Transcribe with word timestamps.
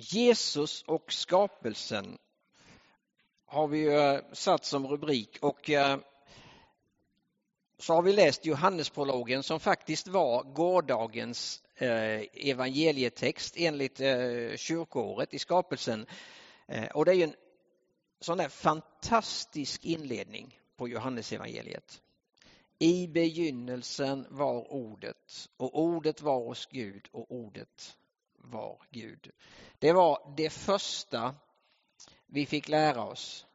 Jesus 0.00 0.82
och 0.82 1.12
skapelsen 1.12 2.18
har 3.46 3.68
vi 3.68 3.86
eh, 3.86 4.18
satt 4.32 4.64
som 4.64 4.86
rubrik 4.86 5.38
och 5.40 5.70
eh, 5.70 5.98
så 7.78 7.94
har 7.94 8.02
vi 8.02 8.12
läst 8.12 8.46
Johannesprologen 8.46 9.42
som 9.42 9.60
faktiskt 9.60 10.08
var 10.08 10.42
gårdagens 10.42 11.62
eh, 11.74 12.22
evangelietext 12.32 13.54
enligt 13.56 13.98
kyrkoåret 14.56 15.34
i 15.34 15.38
skapelsen. 15.38 16.06
Och 16.94 17.04
det 17.04 17.10
är 17.10 17.14
ju 17.14 17.22
en 17.22 17.34
sån 18.20 18.38
där 18.38 18.48
fantastisk 18.48 19.84
inledning 19.84 20.60
på 20.76 20.88
Johannesevangeliet. 20.88 22.02
I 22.78 23.06
begynnelsen 23.06 24.26
var 24.30 24.72
ordet 24.72 25.48
och 25.56 25.80
ordet 25.80 26.22
var 26.22 26.44
hos 26.44 26.66
Gud 26.66 27.08
och 27.12 27.32
ordet 27.32 27.96
var 28.38 28.82
Gud. 28.90 29.30
Det 29.78 29.92
var 29.92 30.34
det 30.36 30.50
första 30.50 31.34
vi 32.26 32.46
fick 32.46 32.68
lära 32.68 33.04
oss 33.04 33.46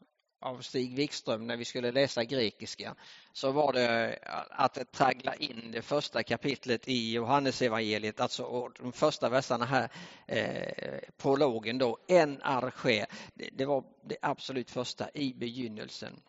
av 0.43 0.61
Stig 0.61 0.95
Wikström 0.95 1.47
när 1.47 1.57
vi 1.57 1.65
skulle 1.65 1.91
läsa 1.91 2.23
grekiska 2.23 2.95
så 3.33 3.51
var 3.51 3.73
det 3.73 4.19
att 4.49 4.91
traggla 4.91 5.35
in 5.35 5.71
det 5.71 5.81
första 5.81 6.23
kapitlet 6.23 6.87
i 6.87 7.13
Johannesevangeliet, 7.13 8.19
alltså 8.19 8.69
de 8.79 8.91
första 8.91 9.29
verserna 9.29 9.65
här, 9.65 9.89
eh, 10.27 10.99
prologen 11.17 11.77
då, 11.77 11.97
en 12.07 12.41
arche. 12.41 13.05
Det, 13.33 13.49
det 13.53 13.65
var 13.65 13.83
det 14.05 14.17
absolut 14.21 14.71
första 14.71 15.09
i 15.13 15.33
begynnelsen. 15.33 16.21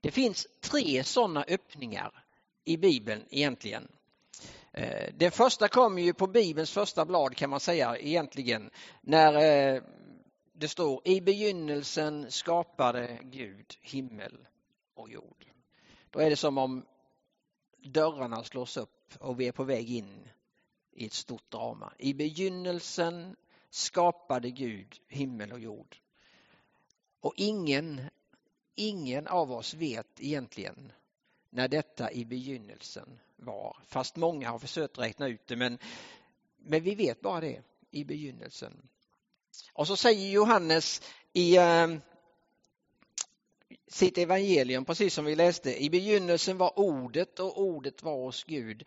Det 0.00 0.10
finns 0.10 0.46
tre 0.60 1.04
sådana 1.04 1.44
öppningar 1.48 2.24
i 2.64 2.76
Bibeln 2.76 3.24
egentligen. 3.30 3.88
Eh, 4.72 5.14
Den 5.14 5.30
första 5.30 5.68
kom 5.68 5.98
ju 5.98 6.12
på 6.12 6.26
Bibelns 6.26 6.70
första 6.70 7.04
blad 7.04 7.36
kan 7.36 7.50
man 7.50 7.60
säga 7.60 7.96
egentligen 7.98 8.70
när 9.00 9.34
eh, 9.74 9.82
det 10.52 10.68
står 10.68 11.08
i 11.08 11.20
begynnelsen 11.20 12.30
skapade 12.30 13.18
Gud 13.22 13.74
himmel 13.80 14.48
och 14.94 15.10
jord. 15.10 15.46
Då 16.10 16.20
är 16.20 16.30
det 16.30 16.36
som 16.36 16.58
om 16.58 16.86
dörrarna 17.78 18.44
slås 18.44 18.76
upp 18.76 19.14
och 19.20 19.40
vi 19.40 19.48
är 19.48 19.52
på 19.52 19.64
väg 19.64 19.90
in 19.90 20.28
i 20.92 21.06
ett 21.06 21.12
stort 21.12 21.50
drama. 21.50 21.92
I 21.98 22.14
begynnelsen 22.14 23.36
skapade 23.70 24.50
Gud 24.50 25.00
himmel 25.08 25.52
och 25.52 25.60
jord. 25.60 25.96
Och 27.20 27.34
ingen, 27.36 28.00
ingen 28.74 29.26
av 29.26 29.52
oss 29.52 29.74
vet 29.74 30.20
egentligen 30.20 30.92
när 31.50 31.68
detta 31.68 32.12
i 32.12 32.24
begynnelsen 32.24 33.18
var. 33.44 33.76
Fast 33.88 34.16
många 34.16 34.50
har 34.50 34.58
försökt 34.58 34.98
räkna 34.98 35.28
ut 35.28 35.46
det 35.46 35.56
men, 35.56 35.78
men 36.58 36.82
vi 36.82 36.94
vet 36.94 37.20
bara 37.20 37.40
det 37.40 37.62
i 37.90 38.04
begynnelsen. 38.04 38.88
Och 39.72 39.86
så 39.86 39.96
säger 39.96 40.30
Johannes 40.30 41.02
i 41.32 41.56
eh, 41.56 41.86
sitt 43.88 44.18
evangelium, 44.18 44.84
precis 44.84 45.14
som 45.14 45.24
vi 45.24 45.34
läste, 45.34 45.82
i 45.82 45.90
begynnelsen 45.90 46.58
var 46.58 46.78
ordet 46.78 47.40
och 47.40 47.60
ordet 47.60 48.02
var 48.02 48.24
hos 48.24 48.44
Gud. 48.44 48.84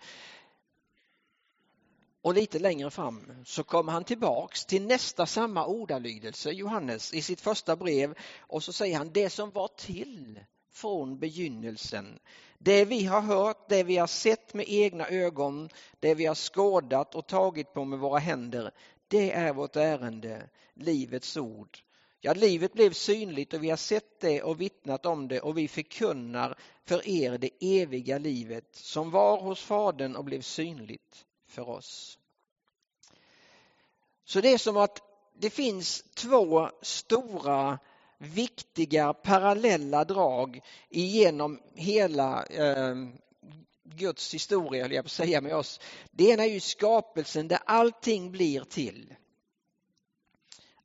Och 2.21 2.33
lite 2.33 2.59
längre 2.59 2.91
fram 2.91 3.31
så 3.45 3.63
kommer 3.63 3.91
han 3.91 4.03
tillbaks 4.03 4.65
till 4.65 4.85
nästa 4.85 5.25
samma 5.25 5.65
ordalydelse, 5.65 6.51
Johannes, 6.51 7.13
i 7.13 7.21
sitt 7.21 7.41
första 7.41 7.75
brev 7.75 8.17
och 8.39 8.63
så 8.63 8.73
säger 8.73 8.97
han 8.97 9.11
det 9.13 9.29
som 9.29 9.51
var 9.51 9.67
till 9.67 10.39
från 10.75 11.19
begynnelsen. 11.19 12.19
Det 12.57 12.85
vi 12.85 13.05
har 13.05 13.21
hört, 13.21 13.69
det 13.69 13.83
vi 13.83 13.97
har 13.97 14.07
sett 14.07 14.53
med 14.53 14.65
egna 14.67 15.07
ögon, 15.07 15.69
det 15.99 16.15
vi 16.15 16.25
har 16.25 16.35
skådat 16.35 17.15
och 17.15 17.27
tagit 17.27 17.73
på 17.73 17.85
med 17.85 17.99
våra 17.99 18.19
händer, 18.19 18.71
det 19.07 19.31
är 19.31 19.53
vårt 19.53 19.75
ärende, 19.75 20.49
livets 20.73 21.37
ord. 21.37 21.77
Ja, 22.21 22.33
livet 22.33 22.73
blev 22.73 22.91
synligt 22.91 23.53
och 23.53 23.63
vi 23.63 23.69
har 23.69 23.77
sett 23.77 24.19
det 24.19 24.43
och 24.43 24.61
vittnat 24.61 25.05
om 25.05 25.27
det 25.27 25.39
och 25.39 25.57
vi 25.57 25.67
förkunnar 25.67 26.57
för 26.85 27.07
er 27.09 27.37
det 27.37 27.49
eviga 27.59 28.17
livet 28.17 28.75
som 28.75 29.11
var 29.11 29.41
hos 29.41 29.61
Fadern 29.61 30.15
och 30.15 30.25
blev 30.25 30.41
synligt 30.41 31.25
för 31.47 31.69
oss. 31.69 32.19
Så 34.23 34.41
det 34.41 34.53
är 34.53 34.57
som 34.57 34.77
att 34.77 35.01
det 35.33 35.49
finns 35.49 36.03
två 36.15 36.69
stora 36.81 37.79
viktiga 38.25 39.13
parallella 39.13 40.03
drag 40.03 40.61
genom 40.89 41.59
hela 41.75 42.45
eh, 42.45 42.95
Guds 43.83 44.33
historia, 44.33 44.83
höll 44.83 44.91
jag 44.91 45.03
på 45.03 45.07
att 45.07 45.11
säga, 45.11 45.41
med 45.41 45.55
oss. 45.55 45.79
Det 46.11 46.29
ena 46.29 46.43
är 46.43 46.49
ju 46.49 46.59
skapelsen 46.59 47.47
där 47.47 47.59
allting 47.65 48.31
blir 48.31 48.61
till. 48.61 49.15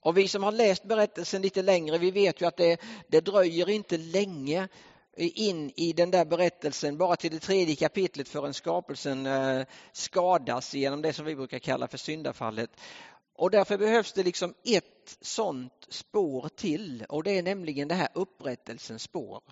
Och 0.01 0.19
vi 0.19 0.29
som 0.29 0.43
har 0.43 0.53
läst 0.53 0.85
berättelsen 0.85 1.43
lite 1.43 1.63
längre, 1.63 1.99
vi 1.99 2.11
vet 2.11 2.41
ju 2.41 2.47
att 2.47 2.57
det, 2.57 2.81
det 3.09 3.21
dröjer 3.21 3.69
inte 3.69 3.97
länge 3.97 4.69
in 5.17 5.73
i 5.77 5.93
den 5.93 6.11
där 6.11 6.25
berättelsen, 6.25 6.99
bara 6.99 7.17
till 7.17 7.31
det 7.31 7.39
tredje 7.39 7.77
kapitlet 7.77 8.29
förrän 8.29 8.55
skapelsen 8.55 9.27
eh, 9.27 9.67
skadas 9.93 10.75
genom 10.75 11.03
det 11.03 11.13
som 11.13 11.25
vi 11.25 11.37
brukar 11.37 11.59
kalla 11.59 11.89
för 11.89 11.99
syndafallet. 11.99 12.71
Och 13.41 13.51
därför 13.51 13.79
behövs 13.79 14.13
det 14.13 14.23
liksom 14.23 14.55
ett 14.65 15.19
sånt 15.21 15.87
spår 15.89 16.49
till 16.49 17.05
och 17.09 17.23
det 17.23 17.39
är 17.39 17.43
nämligen 17.43 17.89
det 17.89 17.95
här 17.95 18.09
upprättelsens 18.15 19.03
spår. 19.03 19.43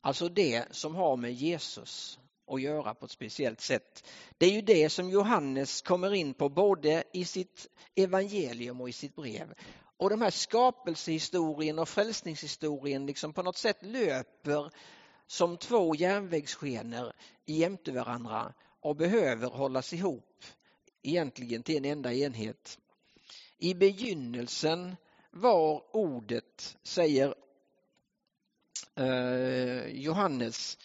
Alltså 0.00 0.28
det 0.28 0.64
som 0.70 0.94
har 0.94 1.16
med 1.16 1.32
Jesus 1.32 2.18
att 2.46 2.62
göra 2.62 2.94
på 2.94 3.04
ett 3.04 3.10
speciellt 3.10 3.60
sätt. 3.60 4.08
Det 4.38 4.46
är 4.46 4.50
ju 4.50 4.60
det 4.60 4.88
som 4.88 5.10
Johannes 5.10 5.82
kommer 5.82 6.14
in 6.14 6.34
på 6.34 6.48
både 6.48 7.04
i 7.12 7.24
sitt 7.24 7.68
evangelium 7.94 8.80
och 8.80 8.88
i 8.88 8.92
sitt 8.92 9.16
brev. 9.16 9.54
Och 9.96 10.10
de 10.10 10.20
här 10.20 10.30
skapelsehistorien 10.30 11.78
och 11.78 11.88
frälsningshistorien 11.88 13.06
liksom 13.06 13.32
på 13.32 13.42
något 13.42 13.58
sätt 13.58 13.78
löper 13.82 14.70
som 15.26 15.56
två 15.56 15.94
järnvägsskenor 15.94 17.12
jämte 17.46 17.92
varandra 17.92 18.54
och 18.80 18.96
behöver 18.96 19.48
hållas 19.48 19.92
ihop 19.92 20.44
egentligen 21.02 21.62
till 21.62 21.76
en 21.76 21.84
enda 21.84 22.12
enhet. 22.12 22.78
I 23.58 23.74
begynnelsen 23.74 24.96
var 25.30 25.96
ordet, 25.96 26.78
säger 26.82 27.34
eh, 28.94 29.86
Johannes. 29.86 30.78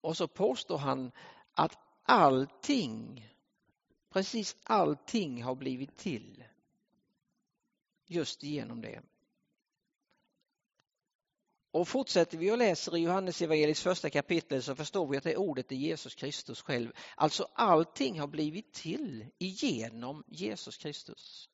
Och 0.00 0.16
så 0.16 0.28
påstår 0.28 0.78
han 0.78 1.12
att 1.52 1.78
allting, 2.02 3.28
precis 4.10 4.56
allting 4.62 5.42
har 5.42 5.54
blivit 5.54 5.96
till 5.96 6.44
just 8.06 8.42
genom 8.42 8.80
det. 8.80 9.02
Och 11.72 11.88
fortsätter 11.88 12.38
vi 12.38 12.50
och 12.50 12.58
läser 12.58 12.96
i 12.96 13.00
Johannes 13.00 13.42
evangeliets 13.42 13.82
första 13.82 14.10
kapitel 14.10 14.62
så 14.62 14.74
förstår 14.74 15.06
vi 15.06 15.16
att 15.16 15.24
det 15.24 15.36
ordet 15.36 15.72
är 15.72 15.76
Jesus 15.76 16.14
Kristus 16.14 16.62
själv. 16.62 16.92
Alltså 17.14 17.48
allting 17.54 18.20
har 18.20 18.26
blivit 18.26 18.72
till 18.72 19.26
genom 19.38 20.24
Jesus 20.28 20.76
Kristus. 20.76 21.48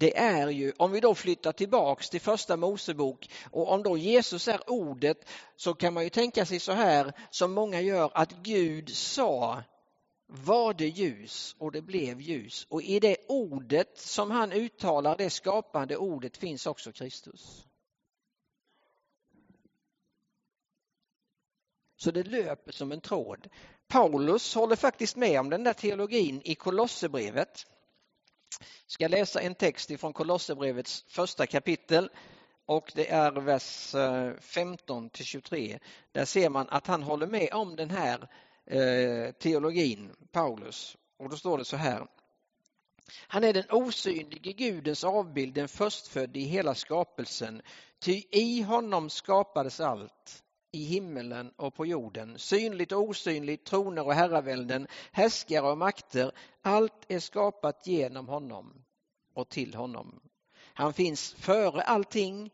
Det 0.00 0.18
är 0.18 0.48
ju, 0.48 0.72
om 0.76 0.92
vi 0.92 1.00
då 1.00 1.14
flyttar 1.14 1.52
tillbaks 1.52 2.10
till 2.10 2.20
första 2.20 2.56
Mosebok 2.56 3.30
och 3.50 3.72
om 3.72 3.82
då 3.82 3.96
Jesus 3.96 4.48
är 4.48 4.70
ordet 4.70 5.28
så 5.56 5.74
kan 5.74 5.94
man 5.94 6.04
ju 6.04 6.10
tänka 6.10 6.46
sig 6.46 6.60
så 6.60 6.72
här 6.72 7.12
som 7.30 7.52
många 7.52 7.80
gör 7.80 8.10
att 8.14 8.32
Gud 8.32 8.96
sa 8.96 9.62
var 10.26 10.74
det 10.74 10.88
ljus 10.88 11.56
och 11.58 11.72
det 11.72 11.82
blev 11.82 12.20
ljus. 12.20 12.66
Och 12.70 12.82
i 12.82 13.00
det 13.00 13.16
ordet 13.28 13.98
som 13.98 14.30
han 14.30 14.52
uttalar, 14.52 15.16
det 15.16 15.30
skapande 15.30 15.96
ordet, 15.96 16.36
finns 16.36 16.66
också 16.66 16.92
Kristus. 16.92 17.67
Så 22.00 22.10
det 22.10 22.22
löper 22.22 22.72
som 22.72 22.92
en 22.92 23.00
tråd. 23.00 23.48
Paulus 23.88 24.54
håller 24.54 24.76
faktiskt 24.76 25.16
med 25.16 25.40
om 25.40 25.50
den 25.50 25.64
där 25.64 25.72
teologin 25.72 26.42
i 26.44 26.54
Kolosserbrevet. 26.54 27.66
Jag 28.60 28.90
ska 28.90 29.08
läsa 29.08 29.40
en 29.40 29.54
text 29.54 29.90
ifrån 29.90 30.12
Kolosserbrevets 30.12 31.04
första 31.08 31.46
kapitel 31.46 32.10
och 32.66 32.92
det 32.94 33.10
är 33.10 33.32
vers 33.32 33.94
eh, 33.94 34.32
15 34.40 35.10
till 35.10 35.24
23. 35.24 35.78
Där 36.12 36.24
ser 36.24 36.48
man 36.50 36.68
att 36.68 36.86
han 36.86 37.02
håller 37.02 37.26
med 37.26 37.48
om 37.52 37.76
den 37.76 37.90
här 37.90 38.28
eh, 38.66 39.32
teologin, 39.32 40.10
Paulus. 40.32 40.96
Och 41.16 41.30
då 41.30 41.36
står 41.36 41.58
det 41.58 41.64
så 41.64 41.76
här. 41.76 42.06
Han 43.26 43.44
är 43.44 43.52
den 43.52 43.70
osynlige 43.70 44.52
Gudens 44.52 45.04
avbild, 45.04 45.54
den 45.54 45.68
förstfödde 45.68 46.38
i 46.38 46.44
hela 46.44 46.74
skapelsen. 46.74 47.62
Ty 48.00 48.22
i 48.30 48.62
honom 48.62 49.10
skapades 49.10 49.80
allt 49.80 50.44
i 50.78 50.84
himmelen 50.84 51.52
och 51.56 51.74
på 51.74 51.86
jorden, 51.86 52.38
synligt 52.38 52.92
och 52.92 53.02
osynligt, 53.02 53.64
troner 53.64 54.06
och 54.06 54.14
herravälden, 54.14 54.86
härskare 55.12 55.70
och 55.70 55.78
makter. 55.78 56.32
Allt 56.62 57.04
är 57.08 57.20
skapat 57.20 57.86
genom 57.86 58.28
honom 58.28 58.84
och 59.34 59.48
till 59.48 59.74
honom. 59.74 60.20
Han 60.74 60.92
finns 60.92 61.32
före 61.32 61.82
allting 61.82 62.50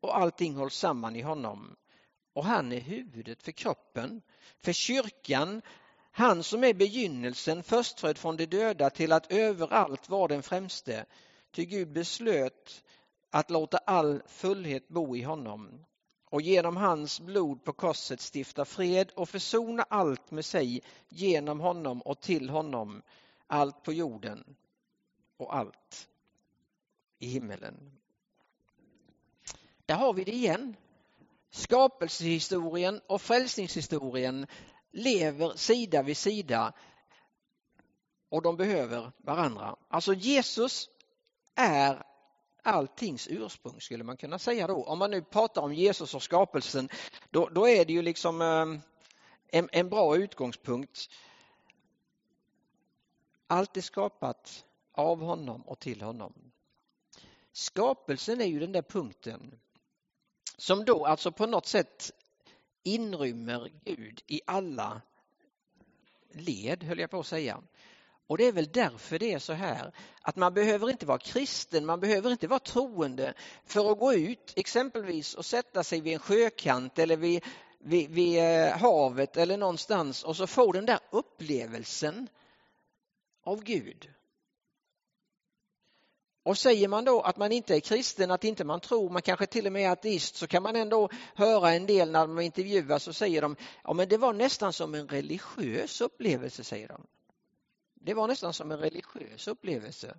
och 0.00 0.16
allting 0.16 0.54
hålls 0.56 0.74
samman 0.74 1.16
i 1.16 1.22
honom. 1.22 1.76
Och 2.32 2.44
han 2.44 2.72
är 2.72 2.80
huvudet 2.80 3.42
för 3.42 3.52
kroppen, 3.52 4.22
för 4.64 4.72
kyrkan. 4.72 5.62
Han 6.10 6.42
som 6.42 6.64
är 6.64 6.74
begynnelsen, 6.74 7.62
förstfödd 7.62 8.18
från 8.18 8.36
de 8.36 8.46
döda 8.46 8.90
till 8.90 9.12
att 9.12 9.32
överallt 9.32 10.08
var 10.08 10.28
den 10.28 10.42
främste. 10.42 11.06
Ty 11.50 11.64
Gud 11.64 11.92
beslöt 11.92 12.84
att 13.30 13.50
låta 13.50 13.78
all 13.78 14.22
fullhet 14.26 14.88
bo 14.88 15.16
i 15.16 15.22
honom 15.22 15.84
och 16.34 16.42
genom 16.42 16.76
hans 16.76 17.20
blod 17.20 17.64
på 17.64 17.72
korset 17.72 18.20
stifta 18.34 18.64
fred 18.64 19.10
och 19.14 19.28
försona 19.28 19.82
allt 19.82 20.30
med 20.30 20.44
sig 20.44 20.82
genom 21.08 21.60
honom 21.60 22.02
och 22.02 22.20
till 22.20 22.50
honom, 22.50 23.02
allt 23.46 23.82
på 23.82 23.92
jorden 23.92 24.56
och 25.36 25.56
allt 25.56 26.08
i 27.18 27.26
himmelen. 27.26 27.92
Där 29.86 29.94
har 29.94 30.14
vi 30.14 30.24
det 30.24 30.32
igen. 30.32 30.76
Skapelsehistorien 31.50 33.00
och 33.06 33.22
frälsningshistorien 33.22 34.46
lever 34.92 35.56
sida 35.56 36.02
vid 36.02 36.16
sida 36.16 36.72
och 38.28 38.42
de 38.42 38.56
behöver 38.56 39.12
varandra. 39.16 39.76
Alltså 39.88 40.14
Jesus 40.14 40.88
är 41.54 42.13
alltings 42.64 43.28
ursprung 43.30 43.80
skulle 43.80 44.04
man 44.04 44.16
kunna 44.16 44.38
säga 44.38 44.66
då. 44.66 44.84
Om 44.84 44.98
man 44.98 45.10
nu 45.10 45.22
pratar 45.22 45.62
om 45.62 45.74
Jesus 45.74 46.14
och 46.14 46.22
skapelsen 46.22 46.88
då, 47.30 47.48
då 47.48 47.68
är 47.68 47.84
det 47.84 47.92
ju 47.92 48.02
liksom 48.02 48.42
ehm, 48.42 48.80
en, 49.46 49.68
en 49.72 49.88
bra 49.88 50.16
utgångspunkt. 50.16 51.10
Allt 53.46 53.76
är 53.76 53.80
skapat 53.80 54.64
av 54.92 55.20
honom 55.20 55.62
och 55.62 55.78
till 55.78 56.02
honom. 56.02 56.32
Skapelsen 57.52 58.40
är 58.40 58.46
ju 58.46 58.60
den 58.60 58.72
där 58.72 58.82
punkten 58.82 59.60
som 60.56 60.84
då 60.84 61.06
alltså 61.06 61.32
på 61.32 61.46
något 61.46 61.66
sätt 61.66 62.10
inrymmer 62.82 63.70
Gud 63.84 64.22
i 64.26 64.40
alla 64.46 65.02
led, 66.32 66.82
höll 66.82 66.98
jag 66.98 67.10
på 67.10 67.20
att 67.20 67.26
säga. 67.26 67.62
Och 68.26 68.38
det 68.38 68.44
är 68.44 68.52
väl 68.52 68.72
därför 68.72 69.18
det 69.18 69.32
är 69.32 69.38
så 69.38 69.52
här 69.52 69.92
att 70.22 70.36
man 70.36 70.54
behöver 70.54 70.90
inte 70.90 71.06
vara 71.06 71.18
kristen, 71.18 71.86
man 71.86 72.00
behöver 72.00 72.30
inte 72.30 72.46
vara 72.46 72.60
troende 72.60 73.34
för 73.64 73.92
att 73.92 73.98
gå 73.98 74.14
ut 74.14 74.52
exempelvis 74.56 75.34
och 75.34 75.44
sätta 75.44 75.84
sig 75.84 76.00
vid 76.00 76.12
en 76.12 76.18
sjökant 76.18 76.98
eller 76.98 77.16
vid, 77.16 77.44
vid, 77.78 78.10
vid 78.10 78.38
eh, 78.38 78.78
havet 78.78 79.36
eller 79.36 79.56
någonstans 79.56 80.24
och 80.24 80.36
så 80.36 80.46
få 80.46 80.72
den 80.72 80.86
där 80.86 80.98
upplevelsen 81.10 82.28
av 83.44 83.62
Gud. 83.62 84.10
Och 86.42 86.58
säger 86.58 86.88
man 86.88 87.04
då 87.04 87.20
att 87.20 87.36
man 87.36 87.52
inte 87.52 87.74
är 87.74 87.80
kristen, 87.80 88.30
att 88.30 88.44
inte 88.44 88.64
man 88.64 88.80
tror, 88.80 89.10
man 89.10 89.22
kanske 89.22 89.46
till 89.46 89.66
och 89.66 89.72
med 89.72 89.82
är 89.82 89.90
ateist, 89.90 90.36
så 90.36 90.46
kan 90.46 90.62
man 90.62 90.76
ändå 90.76 91.08
höra 91.34 91.72
en 91.72 91.86
del 91.86 92.10
när 92.10 92.26
de 92.26 92.40
intervjuas 92.40 93.02
så 93.02 93.12
säger 93.12 93.42
de, 93.42 93.56
ja 93.84 93.92
men 93.92 94.08
det 94.08 94.16
var 94.16 94.32
nästan 94.32 94.72
som 94.72 94.94
en 94.94 95.08
religiös 95.08 96.00
upplevelse, 96.00 96.64
säger 96.64 96.88
de. 96.88 97.06
Det 98.04 98.14
var 98.14 98.28
nästan 98.28 98.52
som 98.54 98.70
en 98.70 98.78
religiös 98.78 99.48
upplevelse. 99.48 100.18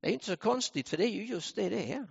Det 0.00 0.08
är 0.08 0.12
inte 0.12 0.24
så 0.24 0.36
konstigt 0.36 0.88
för 0.88 0.96
det 0.96 1.04
är 1.04 1.10
ju 1.10 1.24
just 1.24 1.56
det 1.56 1.68
det 1.68 1.92
är. 1.92 2.08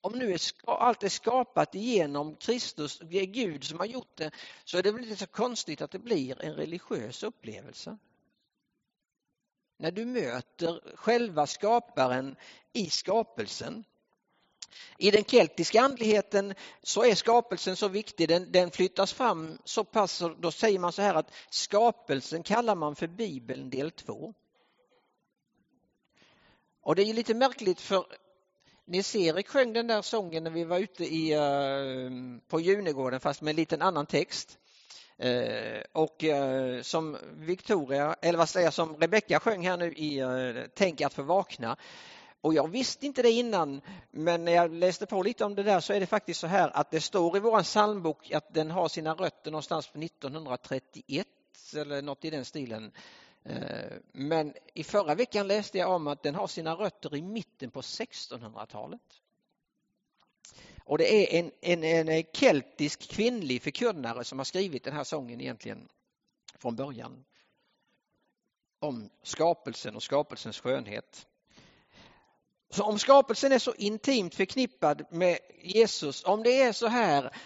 Om 0.00 0.18
nu 0.18 0.32
är, 0.32 0.40
allt 0.66 1.02
är 1.02 1.08
skapat 1.08 1.74
genom 1.74 2.36
Kristus, 2.36 2.98
det 2.98 3.18
är 3.18 3.26
Gud 3.26 3.64
som 3.64 3.78
har 3.78 3.86
gjort 3.86 4.16
det, 4.16 4.30
så 4.64 4.78
är 4.78 4.82
det 4.82 4.92
väl 4.92 5.02
inte 5.02 5.16
så 5.16 5.26
konstigt 5.26 5.80
att 5.80 5.90
det 5.90 5.98
blir 5.98 6.42
en 6.42 6.54
religiös 6.54 7.22
upplevelse. 7.22 7.98
När 9.76 9.90
du 9.90 10.04
möter 10.04 10.96
själva 10.96 11.46
skaparen 11.46 12.36
i 12.72 12.90
skapelsen 12.90 13.84
i 14.98 15.10
den 15.10 15.24
keltiska 15.24 15.80
andligheten 15.80 16.54
så 16.82 17.04
är 17.04 17.14
skapelsen 17.14 17.76
så 17.76 17.88
viktig, 17.88 18.28
den, 18.28 18.52
den 18.52 18.70
flyttas 18.70 19.12
fram 19.12 19.58
så 19.64 19.84
pass, 19.84 20.22
då 20.38 20.50
säger 20.50 20.78
man 20.78 20.92
så 20.92 21.02
här 21.02 21.14
att 21.14 21.32
skapelsen 21.50 22.42
kallar 22.42 22.74
man 22.74 22.96
för 22.96 23.06
Bibeln 23.06 23.70
del 23.70 23.90
2. 23.90 24.34
Och 26.80 26.96
det 26.96 27.02
är 27.02 27.14
lite 27.14 27.34
märkligt 27.34 27.80
för 27.80 28.06
Nils-Erik 28.86 29.48
sjöng 29.48 29.72
den 29.72 29.86
där 29.86 30.02
sången 30.02 30.44
när 30.44 30.50
vi 30.50 30.64
var 30.64 30.78
ute 30.78 31.04
i, 31.04 31.32
eh, 31.32 32.40
på 32.48 32.60
Junegården 32.60 33.20
fast 33.20 33.40
med 33.42 33.50
en 33.50 33.56
liten 33.56 33.82
annan 33.82 34.06
text. 34.06 34.58
Eh, 35.18 35.82
och 35.92 36.24
eh, 36.24 36.82
som 36.82 37.16
Victoria, 37.32 38.16
eller 38.22 38.38
vad 38.38 38.48
säger 38.48 38.66
jag, 38.66 38.74
som 38.74 38.96
Rebecka 38.96 39.40
sjöng 39.40 39.66
här 39.66 39.76
nu 39.76 39.92
i 39.92 40.22
Tänk 40.74 41.00
att 41.00 41.14
få 41.14 41.22
vakna 41.22 41.76
och 42.44 42.54
jag 42.54 42.68
visste 42.68 43.06
inte 43.06 43.22
det 43.22 43.30
innan, 43.30 43.80
men 44.10 44.44
när 44.44 44.52
jag 44.52 44.74
läste 44.74 45.06
på 45.06 45.22
lite 45.22 45.44
om 45.44 45.54
det 45.54 45.62
där 45.62 45.80
så 45.80 45.92
är 45.92 46.00
det 46.00 46.06
faktiskt 46.06 46.40
så 46.40 46.46
här 46.46 46.76
att 46.76 46.90
det 46.90 47.00
står 47.00 47.36
i 47.36 47.40
vår 47.40 47.62
psalmbok 47.62 48.30
att 48.30 48.54
den 48.54 48.70
har 48.70 48.88
sina 48.88 49.14
rötter 49.14 49.50
någonstans 49.50 49.88
på 49.88 49.98
1931 49.98 51.26
eller 51.76 52.02
något 52.02 52.24
i 52.24 52.30
den 52.30 52.44
stilen. 52.44 52.92
Eh, 53.44 53.92
men 54.12 54.54
i 54.74 54.84
förra 54.84 55.14
veckan 55.14 55.46
läste 55.46 55.78
jag 55.78 55.90
om 55.90 56.06
att 56.06 56.22
den 56.22 56.34
har 56.34 56.46
sina 56.46 56.74
rötter 56.74 57.16
i 57.16 57.22
mitten 57.22 57.70
på 57.70 57.80
1600-talet. 57.80 59.20
Och 60.84 60.98
det 60.98 61.36
är 61.36 61.40
en, 61.40 61.50
en, 61.60 62.08
en 62.08 62.24
keltisk 62.32 63.10
kvinnlig 63.10 63.62
förkunnare 63.62 64.24
som 64.24 64.38
har 64.38 64.44
skrivit 64.44 64.84
den 64.84 64.94
här 64.94 65.04
sången 65.04 65.40
egentligen 65.40 65.88
från 66.58 66.76
början. 66.76 67.24
Om 68.78 69.10
skapelsen 69.22 69.96
och 69.96 70.02
skapelsens 70.02 70.60
skönhet. 70.60 71.26
Så 72.74 72.84
om 72.84 72.98
skapelsen 72.98 73.52
är 73.52 73.58
så 73.58 73.74
intimt 73.74 74.34
förknippad 74.34 75.04
med 75.10 75.38
Jesus, 75.62 76.24
om 76.24 76.42
det 76.42 76.62
är 76.62 76.72
så 76.72 76.86
här 76.86 77.36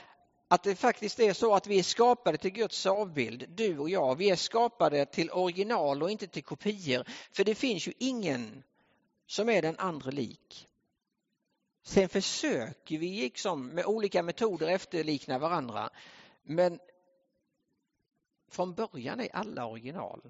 att 0.48 0.62
det 0.62 0.76
faktiskt 0.76 1.20
är 1.20 1.32
så 1.32 1.54
att 1.54 1.66
vi 1.66 1.78
är 1.78 1.82
skapade 1.82 2.38
till 2.38 2.50
Guds 2.50 2.86
avbild, 2.86 3.44
du 3.48 3.78
och 3.78 3.90
jag, 3.90 4.16
vi 4.16 4.30
är 4.30 4.36
skapade 4.36 5.06
till 5.06 5.30
original 5.30 6.02
och 6.02 6.10
inte 6.10 6.26
till 6.26 6.44
kopior. 6.44 7.04
För 7.32 7.44
det 7.44 7.54
finns 7.54 7.88
ju 7.88 7.92
ingen 7.98 8.62
som 9.26 9.48
är 9.48 9.62
den 9.62 9.78
andra 9.78 10.10
lik. 10.10 10.68
Sen 11.82 12.08
försöker 12.08 12.98
vi 12.98 13.20
liksom 13.20 13.66
med 13.66 13.86
olika 13.86 14.22
metoder 14.22 14.68
efterlikna 14.68 15.38
varandra. 15.38 15.90
Men 16.42 16.78
från 18.50 18.74
början 18.74 19.20
är 19.20 19.36
alla 19.36 19.66
original. 19.66 20.20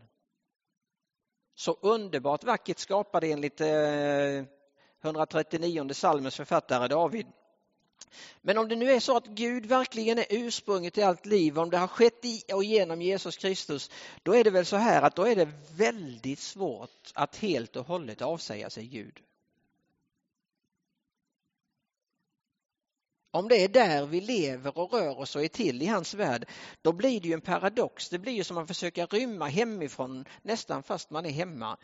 Så 1.54 1.78
underbart 1.80 2.44
vackert 2.44 2.78
skapade 2.78 3.26
enligt 3.26 3.60
eh, 3.60 4.57
139 5.02 5.88
psalmens 5.88 6.36
författare 6.36 6.88
David. 6.88 7.26
Men 8.40 8.58
om 8.58 8.68
det 8.68 8.76
nu 8.76 8.90
är 8.90 9.00
så 9.00 9.16
att 9.16 9.26
Gud 9.26 9.66
verkligen 9.66 10.18
är 10.18 10.26
ursprunget 10.30 10.94
till 10.94 11.04
allt 11.04 11.26
liv, 11.26 11.58
om 11.58 11.70
det 11.70 11.78
har 11.78 11.88
skett 11.88 12.24
i 12.24 12.42
och 12.54 12.64
genom 12.64 13.02
Jesus 13.02 13.36
Kristus, 13.36 13.90
då 14.22 14.36
är 14.36 14.44
det 14.44 14.50
väl 14.50 14.66
så 14.66 14.76
här 14.76 15.02
att 15.02 15.16
då 15.16 15.26
är 15.26 15.36
det 15.36 15.48
väldigt 15.76 16.38
svårt 16.38 17.12
att 17.14 17.36
helt 17.36 17.76
och 17.76 17.86
hållet 17.86 18.22
avsäga 18.22 18.70
sig 18.70 18.86
Gud. 18.86 19.20
Om 23.30 23.48
det 23.48 23.64
är 23.64 23.68
där 23.68 24.06
vi 24.06 24.20
lever 24.20 24.78
och 24.78 24.92
rör 24.92 25.18
oss 25.18 25.36
och 25.36 25.44
är 25.44 25.48
till 25.48 25.82
i 25.82 25.86
hans 25.86 26.14
värld, 26.14 26.48
då 26.82 26.92
blir 26.92 27.20
det 27.20 27.28
ju 27.28 27.34
en 27.34 27.40
paradox. 27.40 28.08
Det 28.08 28.18
blir 28.18 28.32
ju 28.32 28.44
som 28.44 28.58
att 28.58 28.68
försöka 28.68 29.06
rymma 29.06 29.46
hemifrån 29.46 30.24
nästan 30.42 30.82
fast 30.82 31.10
man 31.10 31.26
är 31.26 31.30
hemma. 31.30 31.76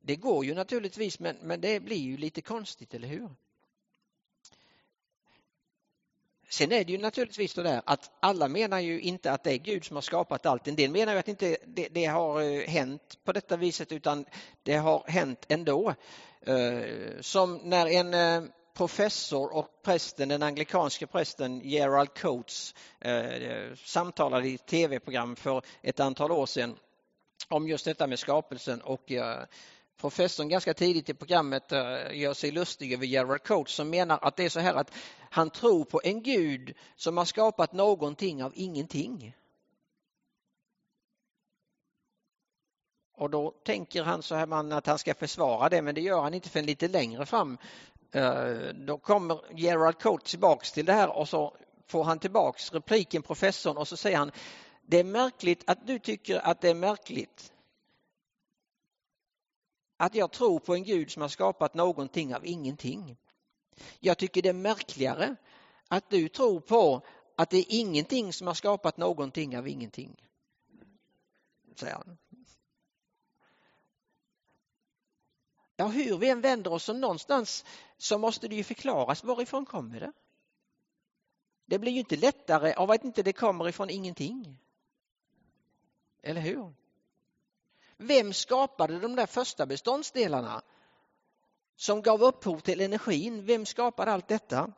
Det 0.00 0.16
går 0.16 0.44
ju 0.44 0.54
naturligtvis 0.54 1.20
men, 1.20 1.36
men 1.42 1.60
det 1.60 1.80
blir 1.80 1.96
ju 1.96 2.16
lite 2.16 2.40
konstigt, 2.40 2.94
eller 2.94 3.08
hur? 3.08 3.30
Sen 6.50 6.72
är 6.72 6.84
det 6.84 6.92
ju 6.92 6.98
naturligtvis 6.98 7.52
så 7.52 7.62
där 7.62 7.82
att 7.86 8.10
alla 8.20 8.48
menar 8.48 8.80
ju 8.80 9.00
inte 9.00 9.32
att 9.32 9.44
det 9.44 9.52
är 9.52 9.58
Gud 9.58 9.84
som 9.84 9.96
har 9.96 10.02
skapat 10.02 10.46
allt. 10.46 10.68
En 10.68 10.76
del 10.76 10.90
menar 10.90 11.12
ju 11.12 11.18
att 11.18 11.28
inte 11.28 11.56
det, 11.66 11.88
det 11.88 12.04
har 12.04 12.40
eh, 12.40 12.68
hänt 12.68 13.18
på 13.24 13.32
detta 13.32 13.56
viset 13.56 13.92
utan 13.92 14.24
det 14.62 14.76
har 14.76 15.04
hänt 15.06 15.46
ändå. 15.48 15.94
Eh, 16.40 16.82
som 17.20 17.56
när 17.56 17.86
en 17.86 18.14
eh, 18.14 18.50
professor 18.74 19.54
och 19.54 19.82
prästen, 19.82 20.28
den 20.28 20.42
anglikanske 20.42 21.06
prästen 21.06 21.60
Gerald 21.64 22.14
Coates 22.14 22.74
samtalade 23.84 24.48
i 24.48 24.58
tv-program 24.58 25.36
för 25.36 25.62
ett 25.82 26.00
antal 26.00 26.32
år 26.32 26.46
sedan 26.46 26.76
om 27.48 27.68
just 27.68 27.84
detta 27.84 28.06
med 28.06 28.18
skapelsen 28.18 28.80
och 28.80 29.12
professorn 30.00 30.48
ganska 30.48 30.74
tidigt 30.74 31.08
i 31.08 31.14
programmet 31.14 31.72
eh, 31.72 32.12
gör 32.12 32.34
sig 32.34 32.50
lustig 32.50 32.92
över 32.92 33.06
Gerard 33.06 33.42
Coates 33.42 33.74
som 33.74 33.90
menar 33.90 34.18
att 34.22 34.36
det 34.36 34.44
är 34.44 34.48
så 34.48 34.60
här 34.60 34.74
att 34.74 34.92
han 35.30 35.50
tror 35.50 35.84
på 35.84 36.00
en 36.04 36.22
gud 36.22 36.74
som 36.96 37.16
har 37.16 37.24
skapat 37.24 37.72
någonting 37.72 38.44
av 38.44 38.52
ingenting. 38.54 39.36
Och 43.16 43.30
då 43.30 43.50
tänker 43.64 44.02
han 44.02 44.22
så 44.22 44.34
här 44.34 44.46
man 44.46 44.72
att 44.72 44.86
han 44.86 44.98
ska 44.98 45.14
försvara 45.14 45.68
det 45.68 45.82
men 45.82 45.94
det 45.94 46.00
gör 46.00 46.22
han 46.22 46.34
inte 46.34 46.48
förrän 46.48 46.66
lite 46.66 46.88
längre 46.88 47.26
fram. 47.26 47.58
Eh, 48.12 48.54
då 48.74 48.98
kommer 48.98 49.40
Gerald 49.54 49.98
Coates 49.98 50.30
tillbaks 50.30 50.72
till 50.72 50.86
det 50.86 50.92
här 50.92 51.16
och 51.16 51.28
så 51.28 51.56
får 51.86 52.04
han 52.04 52.18
tillbaks 52.18 52.72
repliken 52.72 53.22
professorn 53.22 53.76
och 53.76 53.88
så 53.88 53.96
säger 53.96 54.16
han 54.18 54.32
det 54.82 54.98
är 54.98 55.04
märkligt 55.04 55.62
att 55.66 55.86
du 55.86 55.98
tycker 55.98 56.46
att 56.46 56.60
det 56.60 56.70
är 56.70 56.74
märkligt 56.74 57.52
att 60.00 60.14
jag 60.14 60.30
tror 60.32 60.60
på 60.60 60.74
en 60.74 60.84
Gud 60.84 61.10
som 61.10 61.22
har 61.22 61.28
skapat 61.28 61.74
någonting 61.74 62.34
av 62.34 62.46
ingenting. 62.46 63.16
Jag 63.98 64.18
tycker 64.18 64.42
det 64.42 64.48
är 64.48 64.52
märkligare 64.52 65.36
att 65.88 66.10
du 66.10 66.28
tror 66.28 66.60
på 66.60 67.06
att 67.36 67.50
det 67.50 67.56
är 67.56 67.64
ingenting 67.68 68.32
som 68.32 68.46
har 68.46 68.54
skapat 68.54 68.96
någonting 68.96 69.58
av 69.58 69.68
ingenting. 69.68 70.28
Säger 71.76 71.94
han. 71.94 72.18
Ja, 75.76 75.86
hur 75.86 76.18
vi 76.18 76.30
än 76.30 76.40
vänder 76.40 76.72
oss 76.72 76.84
så 76.84 76.92
någonstans 76.92 77.64
så 77.98 78.18
måste 78.18 78.48
det 78.48 78.56
ju 78.56 78.64
förklaras 78.64 79.24
varifrån 79.24 79.66
kommer 79.66 80.00
det? 80.00 80.12
Det 81.66 81.78
blir 81.78 81.92
ju 81.92 81.98
inte 81.98 82.16
lättare 82.16 82.72
av 82.72 82.90
att 82.90 83.04
inte 83.04 83.22
det 83.22 83.32
kommer 83.32 83.68
ifrån 83.68 83.90
ingenting. 83.90 84.58
Eller 86.22 86.40
hur? 86.40 86.74
Vem 88.02 88.32
skapade 88.32 88.98
de 88.98 89.16
där 89.16 89.26
första 89.26 89.66
beståndsdelarna 89.66 90.62
som 91.76 92.02
gav 92.02 92.22
upphov 92.22 92.60
till 92.60 92.80
energin? 92.80 93.46
Vem 93.46 93.66
skapade 93.66 94.12
allt 94.12 94.28
detta? 94.28 94.72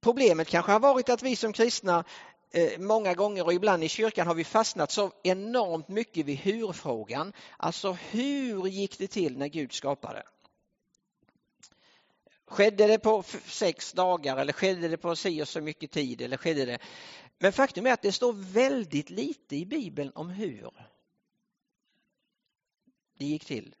Problemet 0.00 0.48
kanske 0.48 0.72
har 0.72 0.80
varit 0.80 1.08
att 1.08 1.22
vi 1.22 1.36
som 1.36 1.52
kristna 1.52 2.04
eh, 2.50 2.78
många 2.78 3.14
gånger 3.14 3.44
och 3.44 3.52
ibland 3.52 3.84
i 3.84 3.88
kyrkan 3.88 4.26
har 4.26 4.34
vi 4.34 4.44
fastnat 4.44 4.90
så 4.90 5.12
enormt 5.22 5.88
mycket 5.88 6.26
vid 6.26 6.38
hur-frågan. 6.38 7.32
Alltså 7.56 7.92
hur 7.92 8.66
gick 8.66 8.98
det 8.98 9.08
till 9.08 9.38
när 9.38 9.48
Gud 9.48 9.72
skapade? 9.72 10.22
Skedde 12.46 12.86
det 12.86 12.98
på 12.98 13.22
sex 13.46 13.92
dagar 13.92 14.36
eller 14.36 14.52
skedde 14.52 14.88
det 14.88 14.96
på 14.96 15.16
si 15.16 15.42
och 15.42 15.48
så 15.48 15.60
mycket 15.60 15.90
tid? 15.90 16.20
Eller 16.20 16.36
skedde 16.36 16.64
det? 16.64 16.78
Men 17.38 17.52
faktum 17.52 17.86
är 17.86 17.92
att 17.92 18.02
det 18.02 18.12
står 18.12 18.32
väldigt 18.32 19.10
lite 19.10 19.56
i 19.56 19.66
Bibeln 19.66 20.12
om 20.14 20.30
hur 20.30 20.70
det 23.18 23.24
gick 23.24 23.44
till. 23.44 23.74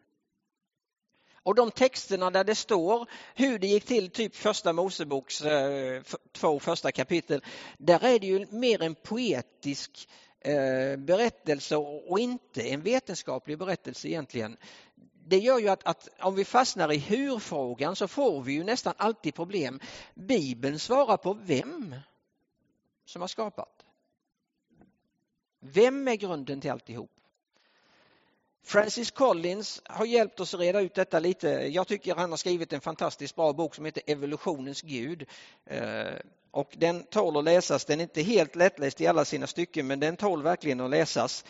Och 1.48 1.54
de 1.54 1.70
texterna 1.70 2.30
där 2.30 2.44
det 2.44 2.54
står 2.54 3.10
hur 3.34 3.58
det 3.58 3.66
gick 3.66 3.84
till, 3.84 4.10
typ 4.10 4.36
första 4.36 4.72
Moseboks 4.72 5.40
eh, 5.40 6.02
två 6.32 6.60
första 6.60 6.92
kapitel, 6.92 7.44
där 7.78 8.04
är 8.04 8.18
det 8.18 8.26
ju 8.26 8.46
mer 8.50 8.82
en 8.82 8.94
poetisk 8.94 10.08
eh, 10.40 10.96
berättelse 10.96 11.76
och 11.76 12.18
inte 12.18 12.62
en 12.62 12.82
vetenskaplig 12.82 13.58
berättelse 13.58 14.08
egentligen. 14.08 14.56
Det 15.26 15.38
gör 15.38 15.58
ju 15.58 15.68
att, 15.68 15.84
att 15.84 16.08
om 16.20 16.34
vi 16.34 16.44
fastnar 16.44 16.92
i 16.92 16.98
hur-frågan 16.98 17.96
så 17.96 18.08
får 18.08 18.42
vi 18.42 18.52
ju 18.52 18.64
nästan 18.64 18.94
alltid 18.96 19.34
problem. 19.34 19.80
Bibeln 20.14 20.78
svarar 20.78 21.16
på 21.16 21.34
vem 21.34 21.94
som 23.04 23.20
har 23.20 23.28
skapat. 23.28 23.84
Vem 25.60 26.08
är 26.08 26.14
grunden 26.14 26.60
till 26.60 26.70
alltihop? 26.70 27.17
Francis 28.68 29.10
Collins 29.10 29.82
har 29.84 30.04
hjälpt 30.04 30.40
oss 30.40 30.54
att 30.54 30.60
reda 30.60 30.80
ut 30.80 30.94
detta 30.94 31.18
lite. 31.18 31.48
Jag 31.48 31.86
tycker 31.86 32.14
han 32.14 32.30
har 32.30 32.36
skrivit 32.36 32.72
en 32.72 32.80
fantastiskt 32.80 33.36
bra 33.36 33.52
bok 33.52 33.74
som 33.74 33.84
heter 33.84 34.02
Evolutionens 34.06 34.82
Gud. 34.82 35.26
Eh, 35.66 36.06
och 36.50 36.74
den 36.76 37.02
tål 37.04 37.36
att 37.36 37.44
läsas. 37.44 37.84
Den 37.84 38.00
är 38.00 38.02
inte 38.02 38.22
helt 38.22 38.56
lättläst 38.56 39.00
i 39.00 39.06
alla 39.06 39.24
sina 39.24 39.46
stycken 39.46 39.86
men 39.86 40.00
den 40.00 40.16
tål 40.16 40.42
verkligen 40.42 40.80
att 40.80 40.90
läsas. 40.90 41.44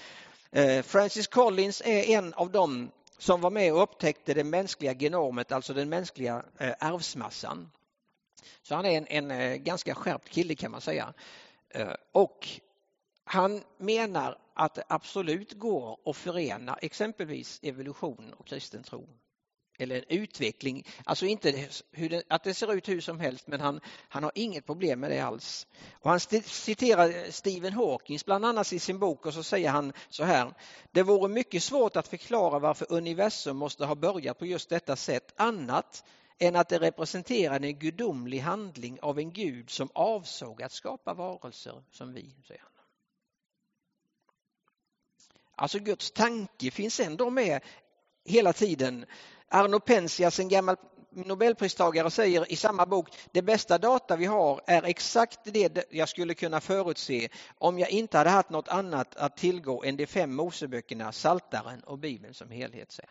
Eh, 0.52 0.82
Francis 0.82 1.26
Collins 1.26 1.82
är 1.84 2.10
en 2.18 2.34
av 2.34 2.50
dem 2.50 2.90
som 3.18 3.40
var 3.40 3.50
med 3.50 3.72
och 3.72 3.82
upptäckte 3.82 4.34
det 4.34 4.44
mänskliga 4.44 4.92
genomet, 4.92 5.52
alltså 5.52 5.74
den 5.74 5.88
mänskliga 5.88 6.42
eh, 6.58 6.74
arvsmassan. 6.78 7.70
Så 8.62 8.74
han 8.74 8.86
är 8.86 9.06
en, 9.10 9.30
en 9.30 9.64
ganska 9.64 9.94
skärpt 9.94 10.28
kille 10.28 10.54
kan 10.54 10.70
man 10.70 10.80
säga. 10.80 11.14
Och 12.12 12.48
han 13.30 13.62
menar 13.78 14.38
att 14.54 14.74
det 14.74 14.82
absolut 14.88 15.52
går 15.52 15.98
att 16.04 16.16
förena 16.16 16.74
exempelvis 16.82 17.60
evolution 17.62 18.34
och 18.38 18.46
kristen 18.46 18.82
tro. 18.82 19.08
Eller 19.78 19.96
en 19.96 20.18
utveckling, 20.18 20.86
alltså 21.04 21.26
inte 21.26 21.52
det, 21.52 22.22
att 22.28 22.44
det 22.44 22.54
ser 22.54 22.72
ut 22.72 22.88
hur 22.88 23.00
som 23.00 23.20
helst 23.20 23.46
men 23.46 23.60
han, 23.60 23.80
han 24.08 24.22
har 24.22 24.32
inget 24.34 24.66
problem 24.66 25.00
med 25.00 25.10
det 25.10 25.20
alls. 25.20 25.66
Och 25.92 26.10
han 26.10 26.20
citerar 26.20 27.30
Stephen 27.30 27.72
Hawkins 27.72 28.24
bland 28.24 28.44
annat 28.44 28.72
i 28.72 28.78
sin 28.78 28.98
bok 28.98 29.26
och 29.26 29.34
så 29.34 29.42
säger 29.42 29.70
han 29.70 29.92
så 30.08 30.24
här. 30.24 30.54
Det 30.92 31.02
vore 31.02 31.28
mycket 31.28 31.62
svårt 31.62 31.96
att 31.96 32.08
förklara 32.08 32.58
varför 32.58 32.92
universum 32.92 33.56
måste 33.56 33.84
ha 33.84 33.94
börjat 33.94 34.38
på 34.38 34.46
just 34.46 34.70
detta 34.70 34.96
sätt 34.96 35.34
annat 35.36 36.04
än 36.38 36.56
att 36.56 36.68
det 36.68 36.78
representerar 36.78 37.60
en 37.60 37.78
gudomlig 37.78 38.38
handling 38.38 38.98
av 39.02 39.18
en 39.18 39.32
gud 39.32 39.70
som 39.70 39.88
avsåg 39.94 40.62
att 40.62 40.72
skapa 40.72 41.14
varelser 41.14 41.82
som 41.90 42.14
vi. 42.14 42.34
säger. 42.46 42.67
Alltså 45.60 45.78
Guds 45.78 46.10
tanke 46.10 46.70
finns 46.70 47.00
ändå 47.00 47.30
med 47.30 47.60
hela 48.24 48.52
tiden. 48.52 49.06
Arno 49.48 49.80
Penzias, 49.80 50.38
en 50.40 50.48
gammal 50.48 50.76
nobelpristagare, 51.10 52.10
säger 52.10 52.52
i 52.52 52.56
samma 52.56 52.86
bok 52.86 53.08
det 53.32 53.42
bästa 53.42 53.78
data 53.78 54.16
vi 54.16 54.24
har 54.24 54.60
är 54.66 54.82
exakt 54.82 55.38
det 55.44 55.84
jag 55.90 56.08
skulle 56.08 56.34
kunna 56.34 56.60
förutse 56.60 57.28
om 57.58 57.78
jag 57.78 57.90
inte 57.90 58.18
hade 58.18 58.30
haft 58.30 58.50
något 58.50 58.68
annat 58.68 59.16
att 59.16 59.36
tillgå 59.36 59.84
än 59.84 59.96
de 59.96 60.06
fem 60.06 60.34
Moseböckerna, 60.34 61.12
Saltaren 61.12 61.80
och 61.80 61.98
Bibeln 61.98 62.34
som 62.34 62.50
helhet. 62.50 62.92
Säger. 62.92 63.10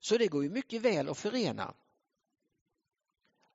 Så 0.00 0.16
det 0.18 0.26
går 0.26 0.44
ju 0.44 0.50
mycket 0.50 0.82
väl 0.82 1.08
att 1.08 1.18
förena 1.18 1.74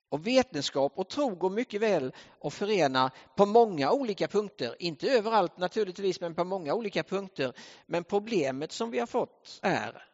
och 0.09 0.27
vetenskap 0.27 0.93
och 0.95 1.09
tro 1.09 1.35
går 1.35 1.49
mycket 1.49 1.81
väl 1.81 2.13
att 2.41 2.53
förena 2.53 3.11
på 3.35 3.45
många 3.45 3.91
olika 3.91 4.27
punkter. 4.27 4.75
Inte 4.79 5.09
överallt 5.09 5.57
naturligtvis, 5.57 6.21
men 6.21 6.35
på 6.35 6.43
många 6.43 6.73
olika 6.73 7.03
punkter. 7.03 7.53
Men 7.85 8.03
problemet 8.03 8.71
som 8.71 8.91
vi 8.91 8.99
har 8.99 9.07
fått 9.07 9.59
är 9.61 10.07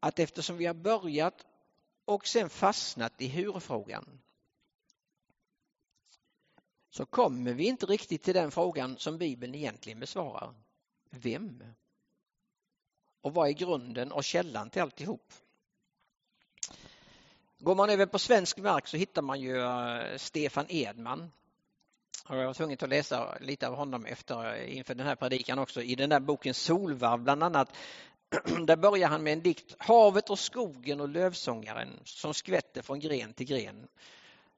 att 0.00 0.18
eftersom 0.18 0.56
vi 0.56 0.66
har 0.66 0.74
börjat 0.74 1.46
och 2.04 2.26
sen 2.26 2.50
fastnat 2.50 3.12
i 3.18 3.26
hur-frågan 3.26 4.20
så 6.90 7.06
kommer 7.06 7.52
vi 7.52 7.64
inte 7.64 7.86
riktigt 7.86 8.22
till 8.22 8.34
den 8.34 8.50
frågan 8.50 8.98
som 8.98 9.18
Bibeln 9.18 9.54
egentligen 9.54 10.00
besvarar. 10.00 10.54
Vem? 11.10 11.64
Och 13.20 13.34
vad 13.34 13.48
är 13.48 13.52
grunden 13.52 14.12
och 14.12 14.24
källan 14.24 14.70
till 14.70 14.82
alltihop? 14.82 15.32
Går 17.64 17.74
man 17.74 17.90
över 17.90 18.06
på 18.06 18.18
svensk 18.18 18.58
mark 18.58 18.86
så 18.86 18.96
hittar 18.96 19.22
man 19.22 19.40
ju 19.40 19.60
eh, 19.60 20.16
Stefan 20.16 20.66
Edman. 20.68 21.30
Och 22.28 22.36
jag 22.36 22.46
var 22.46 22.54
tvungen 22.54 22.78
att 22.80 22.88
läsa 22.88 23.38
lite 23.40 23.68
av 23.68 23.74
honom 23.74 24.04
efter, 24.06 24.54
eh, 24.54 24.76
inför 24.76 24.94
den 24.94 25.06
här 25.06 25.14
predikan 25.14 25.58
också. 25.58 25.82
I 25.82 25.94
den 25.94 26.10
där 26.10 26.20
boken 26.20 26.54
Solvarv 26.54 27.20
bland 27.20 27.42
annat. 27.42 27.76
Där 28.66 28.76
börjar 28.76 29.08
han 29.08 29.22
med 29.22 29.32
en 29.32 29.42
dikt. 29.42 29.74
Havet 29.78 30.30
och 30.30 30.38
skogen 30.38 31.00
och 31.00 31.08
lövsångaren 31.08 32.00
som 32.04 32.34
skvätter 32.34 32.82
från 32.82 33.00
gren 33.00 33.32
till 33.32 33.46
gren. 33.46 33.88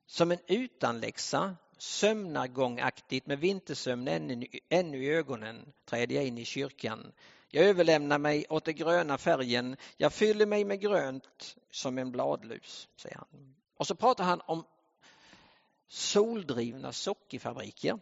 Som 0.06 0.30
en 0.30 0.38
utanläxa, 0.46 1.56
sömnargångaktigt 1.78 3.26
med 3.26 3.38
vintersömn 3.38 4.08
ännu, 4.08 4.46
ännu 4.68 5.04
i 5.04 5.10
ögonen 5.10 5.72
träder 5.84 6.14
jag 6.14 6.24
in 6.24 6.38
i 6.38 6.44
kyrkan 6.44 7.12
jag 7.54 7.64
överlämnar 7.64 8.18
mig 8.18 8.46
åt 8.50 8.64
den 8.64 8.74
gröna 8.74 9.18
färgen. 9.18 9.76
Jag 9.96 10.12
fyller 10.12 10.46
mig 10.46 10.64
med 10.64 10.80
grönt 10.80 11.56
som 11.70 11.98
en 11.98 12.12
bladlus, 12.12 12.88
säger 12.96 13.16
han. 13.16 13.54
Och 13.76 13.86
så 13.86 13.94
pratar 13.94 14.24
han 14.24 14.40
om 14.46 14.64
soldrivna 15.88 16.92
sockerfabriker. 16.92 17.98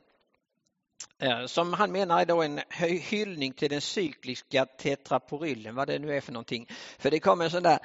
Eh, 1.18 1.46
som 1.46 1.72
han 1.72 1.92
menar 1.92 2.20
är 2.20 2.26
då 2.26 2.42
en 2.42 2.60
hyllning 3.00 3.52
till 3.52 3.70
den 3.70 3.80
cykliska 3.80 4.66
tetraporyllen, 4.66 5.74
vad 5.74 5.88
det 5.88 5.98
nu 5.98 6.16
är 6.16 6.20
för 6.20 6.32
någonting. 6.32 6.66
För 6.98 7.10
det 7.10 7.20
kommer 7.20 7.44
en 7.44 7.50
sån 7.50 7.62
där 7.62 7.78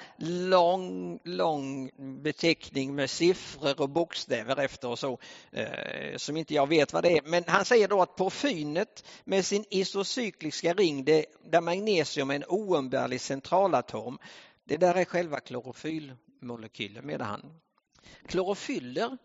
lång, 0.50 1.20
lång 1.24 1.92
beteckning 2.24 2.96
med 2.96 3.10
siffror 3.10 3.82
och 3.82 3.90
bokstäver 3.90 4.60
efter 4.60 4.90
och 4.90 5.00
så, 5.00 5.20
eh, 5.52 6.18
som 6.18 6.38
inte 6.38 6.54
jag 6.54 6.70
vet 6.70 6.94
vad 6.94 7.04
det 7.04 7.18
är. 7.18 7.22
Men 7.22 7.44
han 7.48 7.66
säger 7.66 7.88
då 7.88 8.02
att 8.02 8.16
porfynet 8.16 9.04
med 9.24 9.46
sin 9.46 9.66
isocykliska 9.70 10.74
ring, 10.74 11.06
det, 11.06 11.26
där 11.44 11.62
magnesium 11.62 12.30
är 12.30 12.36
en 12.36 12.44
oumbärlig 12.48 13.22
centralatom, 13.22 14.20
det 14.64 14.78
där 14.78 14.96
är 14.96 15.06
själva 15.06 15.40
klorofyllmolekylen, 15.40 17.06
menar 17.06 17.26
han. 17.26 17.60
Klorofyller 18.28 19.18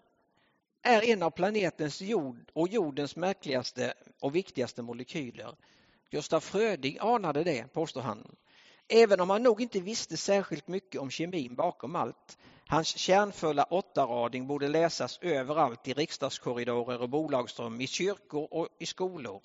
är 0.82 1.04
en 1.04 1.22
av 1.22 1.30
planetens 1.30 2.00
jord 2.00 2.50
och 2.52 2.68
jordens 2.68 3.16
märkligaste 3.16 3.94
och 4.20 4.36
viktigaste 4.36 4.82
molekyler. 4.82 5.56
Gustaf 6.10 6.44
Fröding 6.44 6.98
anade 7.00 7.44
det, 7.44 7.72
påstår 7.72 8.00
han. 8.00 8.36
Även 8.88 9.20
om 9.20 9.30
han 9.30 9.42
nog 9.42 9.60
inte 9.60 9.80
visste 9.80 10.16
särskilt 10.16 10.68
mycket 10.68 11.00
om 11.00 11.10
kemin 11.10 11.54
bakom 11.54 11.96
allt. 11.96 12.38
Hans 12.66 12.96
kärnfulla 12.96 13.64
åttarading 13.64 14.46
borde 14.46 14.68
läsas 14.68 15.18
överallt 15.22 15.88
i 15.88 15.92
riksdagskorridorer 15.92 17.02
och 17.02 17.08
bolagsrum, 17.08 17.80
i 17.80 17.86
kyrkor 17.86 18.48
och 18.50 18.68
i 18.78 18.86
skolor. 18.86 19.42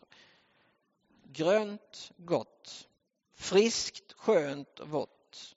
Grönt, 1.24 2.12
gott. 2.18 2.88
Friskt, 3.36 4.14
skönt, 4.14 4.80
vått. 4.86 5.56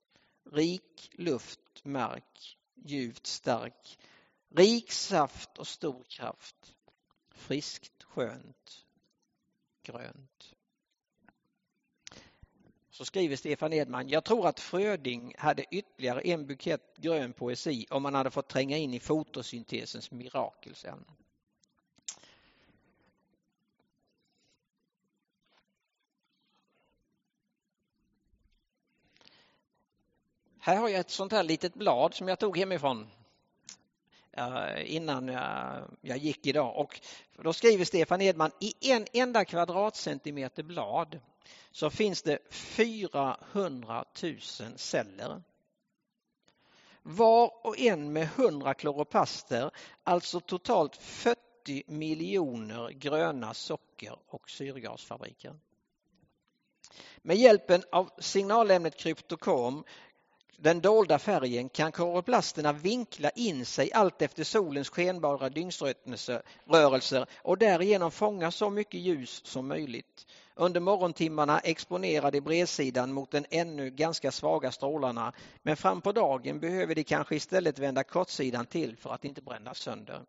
Rik 0.52 1.10
luft, 1.12 1.84
mark. 1.84 2.58
Djupt, 2.75 3.26
stark. 3.26 3.99
Rik 4.54 4.92
saft 4.92 5.59
och 5.59 5.66
stor 5.66 6.04
kraft. 6.04 6.75
Friskt, 7.30 8.02
skönt, 8.02 8.87
grönt. 9.83 10.54
så 13.00 13.04
skriver 13.04 13.37
Stefan 13.37 13.73
Edman, 13.73 14.09
jag 14.09 14.25
tror 14.25 14.47
att 14.47 14.61
Fröding 14.61 15.35
hade 15.38 15.64
ytterligare 15.71 16.21
en 16.21 16.47
bukett 16.47 16.97
grön 16.97 17.33
poesi 17.33 17.87
om 17.90 18.02
man 18.02 18.14
hade 18.14 18.30
fått 18.30 18.49
tränga 18.49 18.76
in 18.76 18.95
i 18.95 19.00
fotosyntesens 19.00 20.11
mirakel 20.11 20.75
sen. 20.75 21.04
Här 30.59 30.76
har 30.76 30.88
jag 30.88 31.00
ett 31.00 31.11
sånt 31.11 31.33
här 31.33 31.42
litet 31.42 31.75
blad 31.75 32.14
som 32.14 32.28
jag 32.28 32.38
tog 32.38 32.59
hemifrån 32.59 33.11
Eh, 34.32 34.94
innan 34.94 35.28
jag 36.00 36.18
gick 36.18 36.46
idag. 36.46 36.78
Och 36.78 37.00
då 37.32 37.52
skriver 37.52 37.84
Stefan 37.84 38.20
Edman, 38.20 38.50
i 38.60 38.92
en 38.92 39.06
enda 39.12 39.44
kvadratcentimeter 39.44 40.62
blad 40.62 41.20
så 41.70 41.90
finns 41.90 42.22
det 42.22 42.38
400 42.50 44.04
000 44.22 44.38
celler. 44.76 45.42
Var 47.02 47.66
och 47.66 47.78
en 47.78 48.12
med 48.12 48.28
100 48.37 48.75
kloroplaster, 48.75 49.70
alltså 50.02 50.40
totalt 50.40 50.96
40 50.96 51.82
miljoner 51.87 52.90
gröna 52.90 53.54
socker 53.54 54.18
och 54.26 54.50
syrgasfabriker. 54.50 55.54
Med 57.22 57.37
hjälpen 57.37 57.82
av 57.92 58.10
signalämnet 58.18 58.96
kryptokom 58.96 59.84
den 60.62 60.81
dolda 60.81 61.19
färgen 61.19 61.69
kan 61.69 61.93
koroplasterna 61.93 62.73
vinkla 62.73 63.31
in 63.31 63.67
sig 63.67 63.93
allt 63.93 64.23
efter 64.23 64.45
solens 64.45 64.88
skenbara 64.88 65.49
dygnsrörelser 65.49 67.26
och 67.43 67.59
därigenom 67.59 68.11
fånga 68.11 68.50
så 68.50 68.71
mycket 68.71 69.00
ljus 69.00 69.40
som 69.45 69.69
möjligt. 69.69 70.26
Under 70.55 70.81
morgontimmarna 70.81 71.59
exponerar 71.59 72.31
de 72.31 72.40
bredsidan 72.40 73.12
mot 73.12 73.31
den 73.31 73.47
ännu 73.50 73.90
ganska 73.90 74.33
svaga 74.33 74.73
strålarna 74.73 75.33
men 75.62 75.76
fram 75.76 76.00
på 76.00 76.12
dagen 76.12 76.61
behöver 76.61 76.95
de 76.95 77.05
kanske 77.05 77.37
istället 77.37 77.79
vända 77.79 78.05
kortsidan 78.05 78.67
till 78.67 78.97
för 78.97 79.11
att 79.11 79.25
inte 79.25 79.43
brännas 79.43 79.79
sönder. 79.79 80.23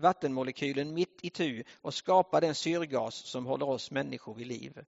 vattenmolekylen 0.00 0.94
mitt 0.94 1.18
i 1.22 1.30
tu 1.30 1.64
och 1.80 1.94
skapar 1.94 2.40
den 2.40 2.54
syrgas 2.54 3.14
som 3.14 3.46
håller 3.46 3.68
oss 3.68 3.90
människor 3.90 4.34
vid 4.34 4.46
liv. 4.46 4.84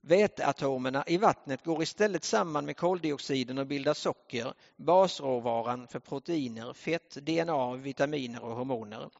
Väteatomerna 0.00 1.04
i 1.06 1.16
vattnet 1.16 1.64
går 1.64 1.82
istället 1.82 2.24
samman 2.24 2.66
med 2.66 2.76
koldioxiden 2.76 3.58
och 3.58 3.66
bildar 3.66 3.94
socker, 3.94 4.54
basråvaran 4.76 5.88
för 5.88 5.98
proteiner, 5.98 6.72
fett, 6.72 7.10
DNA, 7.10 7.74
vitaminer 7.74 8.44
och 8.44 8.56
hormoner. 8.56 9.10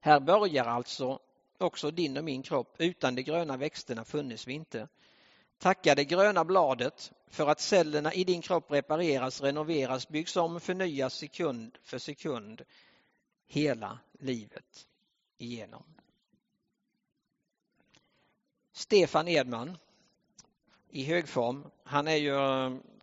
Här 0.00 0.20
börjar 0.20 0.64
alltså 0.64 1.18
också 1.58 1.90
din 1.90 2.16
och 2.16 2.24
min 2.24 2.42
kropp. 2.42 2.74
Utan 2.78 3.14
de 3.14 3.22
gröna 3.22 3.56
växterna 3.56 4.04
funnes 4.04 4.48
vi 4.48 4.52
inte. 4.52 4.88
Tacka 5.60 5.94
det 5.94 6.04
gröna 6.04 6.44
bladet 6.44 7.12
för 7.26 7.46
att 7.46 7.60
cellerna 7.60 8.14
i 8.14 8.24
din 8.24 8.42
kropp 8.42 8.70
repareras, 8.70 9.40
renoveras, 9.40 10.08
byggs 10.08 10.36
om, 10.36 10.60
förnyas 10.60 11.14
sekund 11.14 11.78
för 11.82 11.98
sekund 11.98 12.62
hela 13.46 13.98
livet 14.18 14.88
igenom. 15.38 15.84
Stefan 18.72 19.28
Edman 19.28 19.78
i 20.90 21.04
högform. 21.04 21.70
Han 21.84 22.08
är 22.08 22.16
ju, 22.16 22.34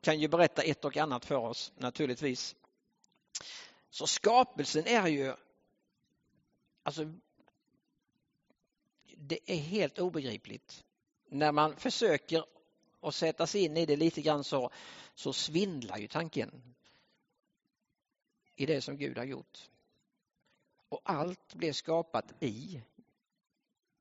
kan 0.01 0.19
ju 0.19 0.27
berätta 0.27 0.61
ett 0.61 0.85
och 0.85 0.97
annat 0.97 1.25
för 1.25 1.35
oss 1.35 1.71
naturligtvis. 1.75 2.55
Så 3.89 4.07
skapelsen 4.07 4.87
är 4.87 5.07
ju 5.07 5.33
alltså 6.83 7.13
det 9.17 9.39
är 9.45 9.57
helt 9.57 9.99
obegripligt 9.99 10.83
när 11.29 11.51
man 11.51 11.75
försöker 11.75 12.45
att 13.01 13.15
sätta 13.15 13.47
sig 13.47 13.63
in 13.63 13.77
i 13.77 13.85
det 13.85 13.95
lite 13.95 14.21
grann 14.21 14.43
så, 14.43 14.71
så 15.15 15.33
svindlar 15.33 15.97
ju 15.97 16.07
tanken 16.07 16.75
i 18.55 18.65
det 18.65 18.81
som 18.81 18.97
Gud 18.97 19.17
har 19.17 19.25
gjort. 19.25 19.69
Och 20.89 21.01
allt 21.03 21.53
blev 21.53 21.73
skapat 21.73 22.43
i, 22.43 22.81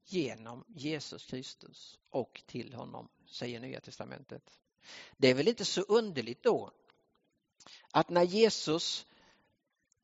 genom 0.05 0.65
Jesus 0.69 1.27
Kristus 1.27 1.99
och 2.11 2.43
till 2.47 2.75
honom, 2.75 3.09
säger 3.27 3.61
Nya 3.61 3.81
Testamentet. 3.81 4.59
Det 5.17 5.31
är 5.31 5.35
väl 5.35 5.49
inte 5.49 5.65
så 5.65 5.81
underligt 5.81 6.43
då 6.43 6.71
att 7.91 8.11
när 8.11 8.23
Jesus 8.23 9.07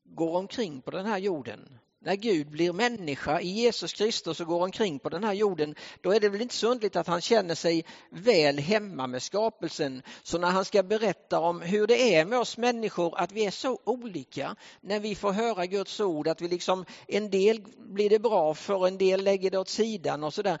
går 0.03 0.37
omkring 0.37 0.81
på 0.81 0.91
den 0.91 1.05
här 1.05 1.17
jorden 1.17 1.79
när 2.03 2.15
Gud 2.15 2.49
blir 2.49 2.73
människa 2.73 3.41
i 3.41 3.47
Jesus 3.47 3.93
Kristus 3.93 4.39
och 4.39 4.47
går 4.47 4.63
omkring 4.63 4.99
på 4.99 5.09
den 5.09 5.23
här 5.23 5.33
jorden, 5.33 5.75
då 6.01 6.11
är 6.11 6.19
det 6.19 6.29
väl 6.29 6.41
inte 6.41 6.55
så 6.55 6.67
underligt 6.67 6.95
att 6.95 7.07
han 7.07 7.21
känner 7.21 7.55
sig 7.55 7.85
väl 8.09 8.59
hemma 8.59 9.07
med 9.07 9.23
skapelsen. 9.23 10.01
Så 10.23 10.37
när 10.37 10.51
han 10.51 10.65
ska 10.65 10.83
berätta 10.83 11.39
om 11.39 11.61
hur 11.61 11.87
det 11.87 12.15
är 12.15 12.25
med 12.25 12.39
oss 12.39 12.57
människor, 12.57 13.19
att 13.19 13.31
vi 13.31 13.45
är 13.45 13.51
så 13.51 13.79
olika, 13.83 14.55
när 14.81 14.99
vi 14.99 15.15
får 15.15 15.31
höra 15.31 15.65
Guds 15.65 15.99
ord, 15.99 16.27
att 16.27 16.41
vi 16.41 16.47
liksom, 16.47 16.85
en 17.07 17.29
del 17.29 17.61
blir 17.77 18.09
det 18.09 18.19
bra 18.19 18.53
för, 18.53 18.87
en 18.87 18.97
del 18.97 19.23
lägger 19.23 19.51
det 19.51 19.57
åt 19.57 19.69
sidan 19.69 20.23
och 20.23 20.33
sådär. 20.33 20.57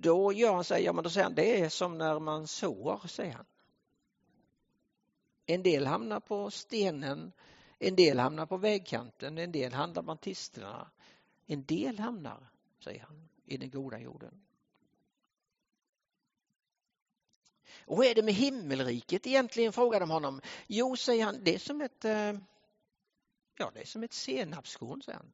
Då 0.00 0.32
gör 0.32 0.54
han 0.54 0.64
sig, 0.64 0.84
ja 0.84 0.92
men 0.92 1.04
då 1.04 1.10
säger 1.10 1.24
han, 1.24 1.34
det 1.34 1.60
är 1.60 1.68
som 1.68 1.98
när 1.98 2.18
man 2.18 2.46
sår, 2.46 3.00
säger 3.08 3.32
han. 3.32 3.46
En 5.46 5.62
del 5.62 5.86
hamnar 5.86 6.20
på 6.20 6.50
stenen, 6.50 7.32
en 7.78 7.96
del 7.96 8.18
hamnar 8.18 8.46
på 8.46 8.56
vägkanten, 8.56 9.38
en 9.38 9.52
del 9.52 9.72
hamnar 9.72 10.02
bland 10.02 10.20
tisterna. 10.20 10.90
En 11.46 11.64
del 11.64 11.98
hamnar, 11.98 12.50
säger 12.78 13.00
han, 13.00 13.28
i 13.44 13.56
den 13.56 13.70
goda 13.70 13.98
jorden. 13.98 14.44
Och 17.88 17.96
hur 17.96 18.10
är 18.10 18.14
det 18.14 18.22
med 18.22 18.34
himmelriket 18.34 19.26
egentligen, 19.26 19.72
frågar 19.72 20.00
de 20.00 20.10
honom. 20.10 20.40
Jo, 20.66 20.96
säger 20.96 21.24
han, 21.24 21.44
det 21.44 21.54
är 21.54 21.58
som 21.58 21.80
ett, 21.80 22.04
eh, 22.04 22.38
ja, 23.56 23.70
det 23.74 23.80
är 23.80 23.84
som 23.84 24.02
ett 24.02 24.12
senapskorn, 24.12 25.02
säger 25.02 25.18
han. 25.18 25.32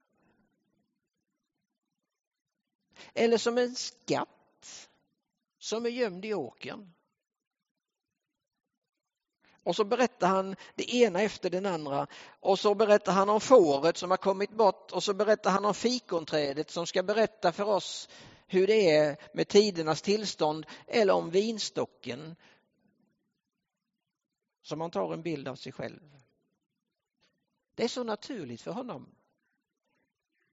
Eller 3.14 3.38
som 3.38 3.58
en 3.58 3.74
skatt 3.74 4.90
som 5.58 5.86
är 5.86 5.90
gömd 5.90 6.24
i 6.24 6.34
åkern. 6.34 6.92
Och 9.64 9.76
så 9.76 9.84
berättar 9.84 10.26
han 10.28 10.56
det 10.74 10.94
ena 10.94 11.22
efter 11.22 11.50
den 11.50 11.66
andra. 11.66 12.06
Och 12.40 12.58
så 12.58 12.74
berättar 12.74 13.12
han 13.12 13.28
om 13.28 13.40
fåret 13.40 13.96
som 13.96 14.10
har 14.10 14.16
kommit 14.16 14.50
bort 14.50 14.92
och 14.92 15.02
så 15.02 15.14
berättar 15.14 15.50
han 15.50 15.64
om 15.64 15.74
fikonträdet 15.74 16.70
som 16.70 16.86
ska 16.86 17.02
berätta 17.02 17.52
för 17.52 17.64
oss 17.64 18.08
hur 18.46 18.66
det 18.66 18.90
är 18.90 19.16
med 19.32 19.48
tidernas 19.48 20.02
tillstånd 20.02 20.66
eller 20.86 21.14
om 21.14 21.30
vinstocken. 21.30 22.36
Som 24.62 24.80
han 24.80 24.90
tar 24.90 25.12
en 25.12 25.22
bild 25.22 25.48
av 25.48 25.56
sig 25.56 25.72
själv. 25.72 26.20
Det 27.74 27.84
är 27.84 27.88
så 27.88 28.04
naturligt 28.04 28.62
för 28.62 28.72
honom 28.72 29.14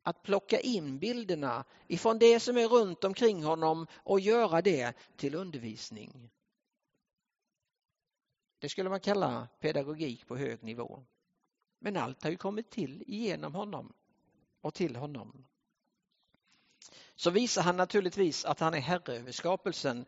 att 0.04 0.24
plocka 0.24 0.60
in 0.60 1.00
bilderna 1.00 1.64
ifrån 1.88 2.20
det 2.20 2.40
som 2.40 2.58
är 2.58 2.68
runt 2.68 3.04
omkring 3.04 3.44
honom 3.44 3.88
och 3.94 4.20
göra 4.20 4.62
det 4.62 4.94
till 5.18 5.36
undervisning. 5.36 6.30
Det 8.62 8.70
skulle 8.70 8.90
man 8.90 9.00
kalla 9.00 9.48
pedagogik 9.60 10.28
på 10.28 10.38
hög 10.38 10.64
nivå. 10.64 11.06
Men 11.80 11.98
allt 11.98 12.24
har 12.24 12.30
ju 12.30 12.38
kommit 12.38 12.70
till 12.70 13.04
genom 13.08 13.56
honom 13.56 13.94
och 14.62 14.74
till 14.74 14.96
honom. 14.96 15.46
så 17.16 17.30
visar 17.30 17.62
han 17.62 17.78
naturligtvis 17.78 18.46
att 18.46 18.60
han 18.60 18.74
är 18.74 18.80
herre 18.80 19.16
över 19.16 19.32
skapelsen 19.32 20.06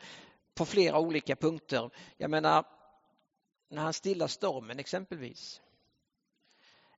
på 0.53 0.65
flera 0.65 0.99
olika 0.99 1.35
punkter. 1.35 1.89
Jag 2.17 2.31
menar, 2.31 2.65
när 3.67 3.81
han 3.81 3.93
stillar 3.93 4.27
stormen 4.27 4.79
exempelvis. 4.79 5.61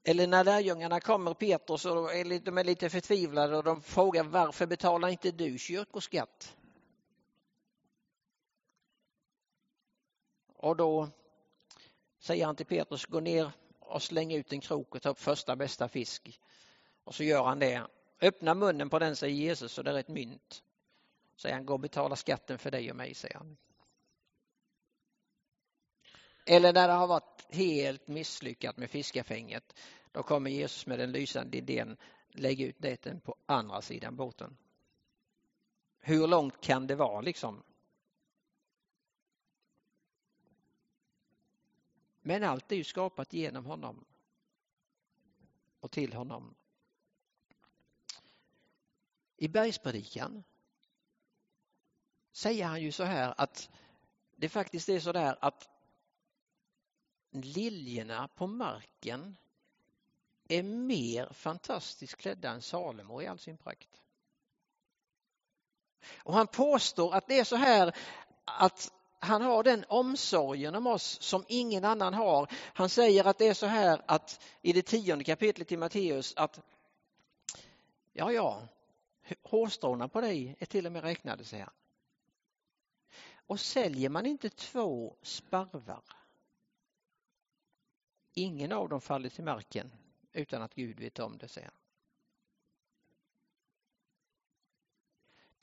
Eller 0.03 0.27
när 0.27 0.43
lärjungarna 0.43 0.99
kommer 0.99 1.33
Petrus 1.33 1.85
och 1.85 1.95
de 2.43 2.57
är 2.57 2.63
lite 2.63 2.89
förtvivlade 2.89 3.57
och 3.57 3.63
de 3.63 3.81
frågar 3.81 4.23
varför 4.23 4.67
betalar 4.67 5.09
inte 5.09 5.31
du 5.31 5.57
kyrkoskatt? 5.57 6.57
Och 10.57 10.75
då 10.75 11.09
säger 12.25 12.45
han 12.45 12.55
till 12.55 12.65
Petrus, 12.65 13.05
gå 13.05 13.19
ner 13.19 13.51
och 13.79 14.03
släng 14.03 14.33
ut 14.33 14.53
en 14.53 14.61
krok 14.61 14.95
och 14.95 15.01
ta 15.01 15.09
upp 15.09 15.19
första 15.19 15.55
bästa 15.55 15.87
fisk. 15.87 16.39
Och 17.03 17.15
så 17.15 17.23
gör 17.23 17.43
han 17.43 17.59
det. 17.59 17.87
Öppna 18.21 18.53
munnen 18.53 18.89
på 18.89 18.99
den, 18.99 19.15
säger 19.15 19.35
Jesus, 19.35 19.77
och 19.77 19.83
det 19.83 19.91
är 19.91 19.95
ett 19.95 20.07
mynt. 20.07 20.63
Säger 21.35 21.55
han, 21.55 21.65
gå 21.65 21.73
och 21.73 21.79
betala 21.79 22.15
skatten 22.15 22.57
för 22.57 22.71
dig 22.71 22.91
och 22.91 22.97
mig, 22.97 23.13
säger 23.13 23.35
han. 23.35 23.57
Eller 26.45 26.73
när 26.73 26.87
det 26.87 26.93
har 26.93 27.07
varit 27.07 27.47
helt 27.49 28.07
misslyckat 28.07 28.77
med 28.77 28.89
fiskafänget, 28.89 29.79
då 30.11 30.23
kommer 30.23 30.51
Jesus 30.51 30.87
med 30.87 30.99
den 30.99 31.11
lysande 31.11 31.57
idén, 31.57 31.97
lägg 32.29 32.61
ut 32.61 32.79
näten 32.79 33.21
på 33.21 33.35
andra 33.45 33.81
sidan 33.81 34.15
båten. 34.15 34.57
Hur 35.99 36.27
långt 36.27 36.61
kan 36.61 36.87
det 36.87 36.95
vara 36.95 37.21
liksom? 37.21 37.63
Men 42.27 42.43
allt 42.43 42.71
är 42.71 42.75
ju 42.75 42.83
skapat 42.83 43.33
genom 43.33 43.65
honom 43.65 44.05
och 45.79 45.91
till 45.91 46.13
honom. 46.13 46.55
I 49.37 49.47
bergspredikan 49.47 50.43
säger 52.31 52.65
han 52.65 52.81
ju 52.81 52.91
så 52.91 53.03
här 53.03 53.33
att 53.37 53.69
det 54.35 54.49
faktiskt 54.49 54.89
är 54.89 54.99
så 54.99 55.11
där 55.11 55.37
att 55.41 55.69
liljorna 57.31 58.27
på 58.27 58.47
marken 58.47 59.37
är 60.47 60.63
mer 60.63 61.33
fantastiskt 61.33 62.15
klädda 62.15 62.49
än 62.49 62.61
Salomo 62.61 63.21
i 63.21 63.27
all 63.27 63.39
sin 63.39 63.57
prakt. 63.57 64.01
Och 66.15 66.33
han 66.33 66.47
påstår 66.47 67.15
att 67.15 67.27
det 67.27 67.39
är 67.39 67.43
så 67.43 67.55
här 67.55 67.95
att 68.45 68.94
han 69.25 69.41
har 69.41 69.63
den 69.63 69.85
omsorgen 69.87 70.75
om 70.75 70.87
oss 70.87 71.21
som 71.21 71.45
ingen 71.47 71.85
annan 71.85 72.13
har. 72.13 72.51
Han 72.73 72.89
säger 72.89 73.25
att 73.25 73.37
det 73.37 73.47
är 73.47 73.53
så 73.53 73.65
här 73.65 74.01
att 74.05 74.43
i 74.61 74.73
det 74.73 74.81
tionde 74.81 75.23
kapitlet 75.23 75.71
i 75.71 75.77
Matteus 75.77 76.33
att 76.35 76.61
ja, 78.13 78.31
ja, 78.31 78.61
hårstråna 79.43 80.07
på 80.07 80.21
dig 80.21 80.55
är 80.59 80.65
till 80.65 80.85
och 80.85 80.91
med 80.91 81.03
räknade, 81.03 81.43
säger 81.43 81.63
han. 81.63 81.73
Och 83.47 83.59
säljer 83.59 84.09
man 84.09 84.25
inte 84.25 84.49
två 84.49 85.15
sparvar, 85.21 86.03
ingen 88.33 88.71
av 88.71 88.89
dem 88.89 89.01
faller 89.01 89.29
till 89.29 89.43
marken 89.43 89.91
utan 90.33 90.61
att 90.61 90.75
Gud 90.75 90.99
vet 90.99 91.19
om 91.19 91.37
det, 91.37 91.47
säger 91.47 91.67
han. 91.67 91.84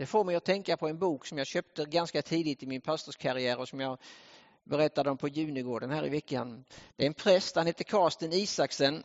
Det 0.03 0.07
får 0.07 0.25
mig 0.25 0.37
att 0.37 0.45
tänka 0.45 0.77
på 0.77 0.89
en 0.89 0.99
bok 0.99 1.27
som 1.27 1.39
jag 1.39 1.47
köpte 1.47 1.85
ganska 1.85 2.23
tidigt 2.23 2.63
i 2.63 2.67
min 2.67 2.81
pastorskarriär 2.81 3.59
och 3.59 3.69
som 3.69 3.81
jag 3.81 3.99
berättade 4.65 5.11
om 5.11 5.19
på 5.19 5.29
Junigården 5.29 5.91
här 5.91 6.07
i 6.07 6.09
veckan. 6.09 6.65
Det 6.97 7.03
är 7.03 7.07
en 7.07 7.15
präst, 7.15 7.57
han 7.57 7.67
heter 7.67 7.85
Karsten 7.85 8.33
Isaksen. 8.33 9.03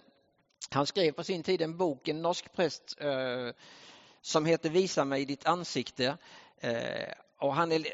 Han 0.70 0.86
skrev 0.86 1.12
på 1.12 1.24
sin 1.24 1.44
tid 1.44 1.62
en 1.62 1.78
bok, 1.78 2.08
en 2.08 2.22
norsk 2.22 2.54
präst, 2.54 2.96
eh, 3.00 3.50
som 4.22 4.46
heter 4.46 4.70
Visa 4.70 5.06
mig 5.06 5.26
ditt 5.26 5.46
ansikte. 5.46 6.18
Eh, 6.58 7.14
och 7.40 7.54
han 7.54 7.72
är 7.72 7.88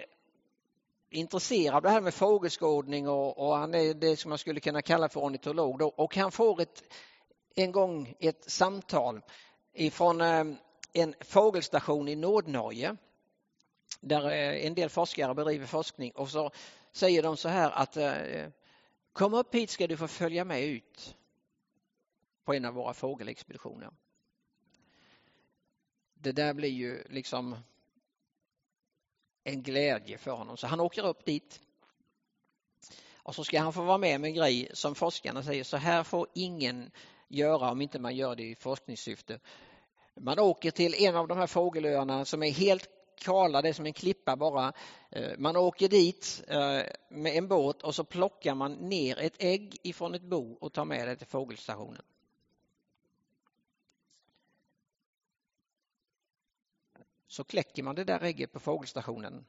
intresserad 1.10 1.76
av 1.76 1.82
det 1.82 1.90
här 1.90 2.02
med 2.02 2.14
fågelskådning 2.14 3.08
och, 3.08 3.38
och, 3.38 3.58
han 3.58 3.74
är 3.74 3.94
det 3.94 4.18
som 4.18 4.30
man 4.30 4.38
skulle 4.38 4.60
kunna 4.60 4.82
kalla 4.82 5.10
för 5.10 5.20
ornitolog. 5.20 5.80
Då. 5.80 5.88
Och 5.88 6.16
han 6.16 6.32
får 6.32 6.62
ett, 6.62 6.84
en 7.56 7.72
gång 7.72 8.16
ett 8.20 8.52
samtal 8.52 9.22
ifrån 9.74 10.22
eh, 10.22 10.44
en 10.94 11.16
fågelstation 11.20 12.08
i 12.08 12.16
Nordnorge 12.16 12.98
där 14.02 14.26
eh, 14.26 14.66
en 14.66 14.76
del 14.76 14.90
forskare 14.90 15.34
bedriver 15.34 15.66
forskning 15.66 16.12
och 16.12 16.30
så 16.30 16.52
säger 16.92 17.24
de 17.24 17.38
så 17.38 17.50
här 17.50 17.72
att 17.72 17.98
eh, 17.98 18.48
kom 19.14 19.34
upp 19.34 19.56
hit 19.56 19.70
ska 19.70 19.88
du 19.88 19.98
få 19.98 20.08
följa 20.08 20.46
med 20.46 20.64
ut 20.64 21.16
på 22.44 22.54
en 22.54 22.66
av 22.66 22.74
våra 22.74 22.94
fågelexpeditioner. 22.94 23.90
Det 26.14 26.32
där 26.32 26.54
blir 26.54 26.70
ju 26.70 27.04
liksom 27.10 27.58
en 29.44 29.64
glädje 29.64 30.18
för 30.18 30.32
honom 30.32 30.58
så 30.58 30.68
han 30.68 30.80
åker 30.80 31.06
upp 31.06 31.26
dit. 31.26 31.60
Och 33.16 33.36
så 33.36 33.44
ska 33.44 33.60
han 33.60 33.74
få 33.74 33.84
vara 33.84 33.98
med 33.98 34.22
med 34.22 34.28
en 34.28 34.34
grej 34.34 34.70
som 34.74 34.96
forskarna 34.96 35.44
säger 35.44 35.64
så 35.64 35.78
här 35.78 36.04
får 36.04 36.28
ingen 36.34 36.92
göra 37.28 37.72
om 37.72 37.82
inte 37.82 38.00
man 38.00 38.16
gör 38.16 38.36
det 38.36 38.44
i 38.44 38.56
forskningssyfte. 38.56 39.40
Man 40.16 40.40
åker 40.40 40.72
till 40.72 40.94
en 40.94 41.16
av 41.16 41.28
de 41.28 41.38
här 41.38 41.48
fågelöarna 41.48 42.26
som 42.26 42.44
är 42.44 42.52
helt 42.52 42.90
kala, 43.16 43.62
det 43.62 43.70
är 43.70 43.74
som 43.74 43.86
en 43.86 43.94
klippa 43.94 44.36
bara. 44.36 44.74
Eh, 45.10 45.38
man 45.38 45.56
åker 45.56 45.90
dit 45.90 46.44
eh, 46.48 46.82
med 47.10 47.38
en 47.38 47.48
båt 47.48 47.82
och 47.82 47.96
så 47.96 48.04
plockar 48.04 48.56
man 48.56 48.74
ner 48.74 49.20
ett 49.20 49.36
ägg 49.40 49.78
ifrån 49.84 50.16
ett 50.16 50.22
bo 50.22 50.54
och 50.54 50.74
tar 50.74 50.86
med 50.86 51.08
det 51.08 51.16
till 51.16 51.28
fågelstationen. 51.28 52.02
Så 57.28 57.44
kläcker 57.44 57.84
man 57.84 57.96
det 57.96 58.04
där 58.04 58.24
ägget 58.24 58.52
på 58.52 58.60
fågelstationen 58.60 59.46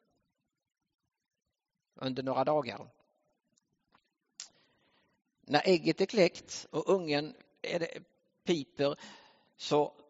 under 1.94 2.22
några 2.22 2.44
dagar. 2.44 2.90
När 5.40 5.62
ägget 5.68 6.00
är 6.00 6.06
kläckt 6.06 6.66
och 6.70 6.88
ungen 6.88 7.34
är 7.62 7.78
det, 7.78 8.02
piper 8.44 8.98
så 9.56 10.03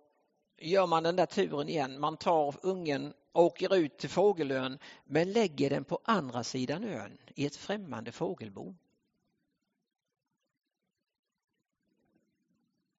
gör 0.59 0.87
man 0.87 1.03
den 1.03 1.17
där 1.17 1.27
turen 1.27 1.69
igen. 1.69 2.01
Man 2.01 2.17
tar 2.17 2.55
ungen, 2.63 3.15
åker 3.33 3.75
ut 3.75 3.99
till 3.99 4.11
fågelön 4.11 4.79
men 5.05 5.33
lägger 5.33 5.71
den 5.71 5.85
på 5.85 6.01
andra 6.05 6.45
sidan 6.45 6.85
ön 6.85 7.19
i 7.35 7.47
ett 7.47 7.57
främmande 7.57 8.13
fågelbo. 8.13 8.75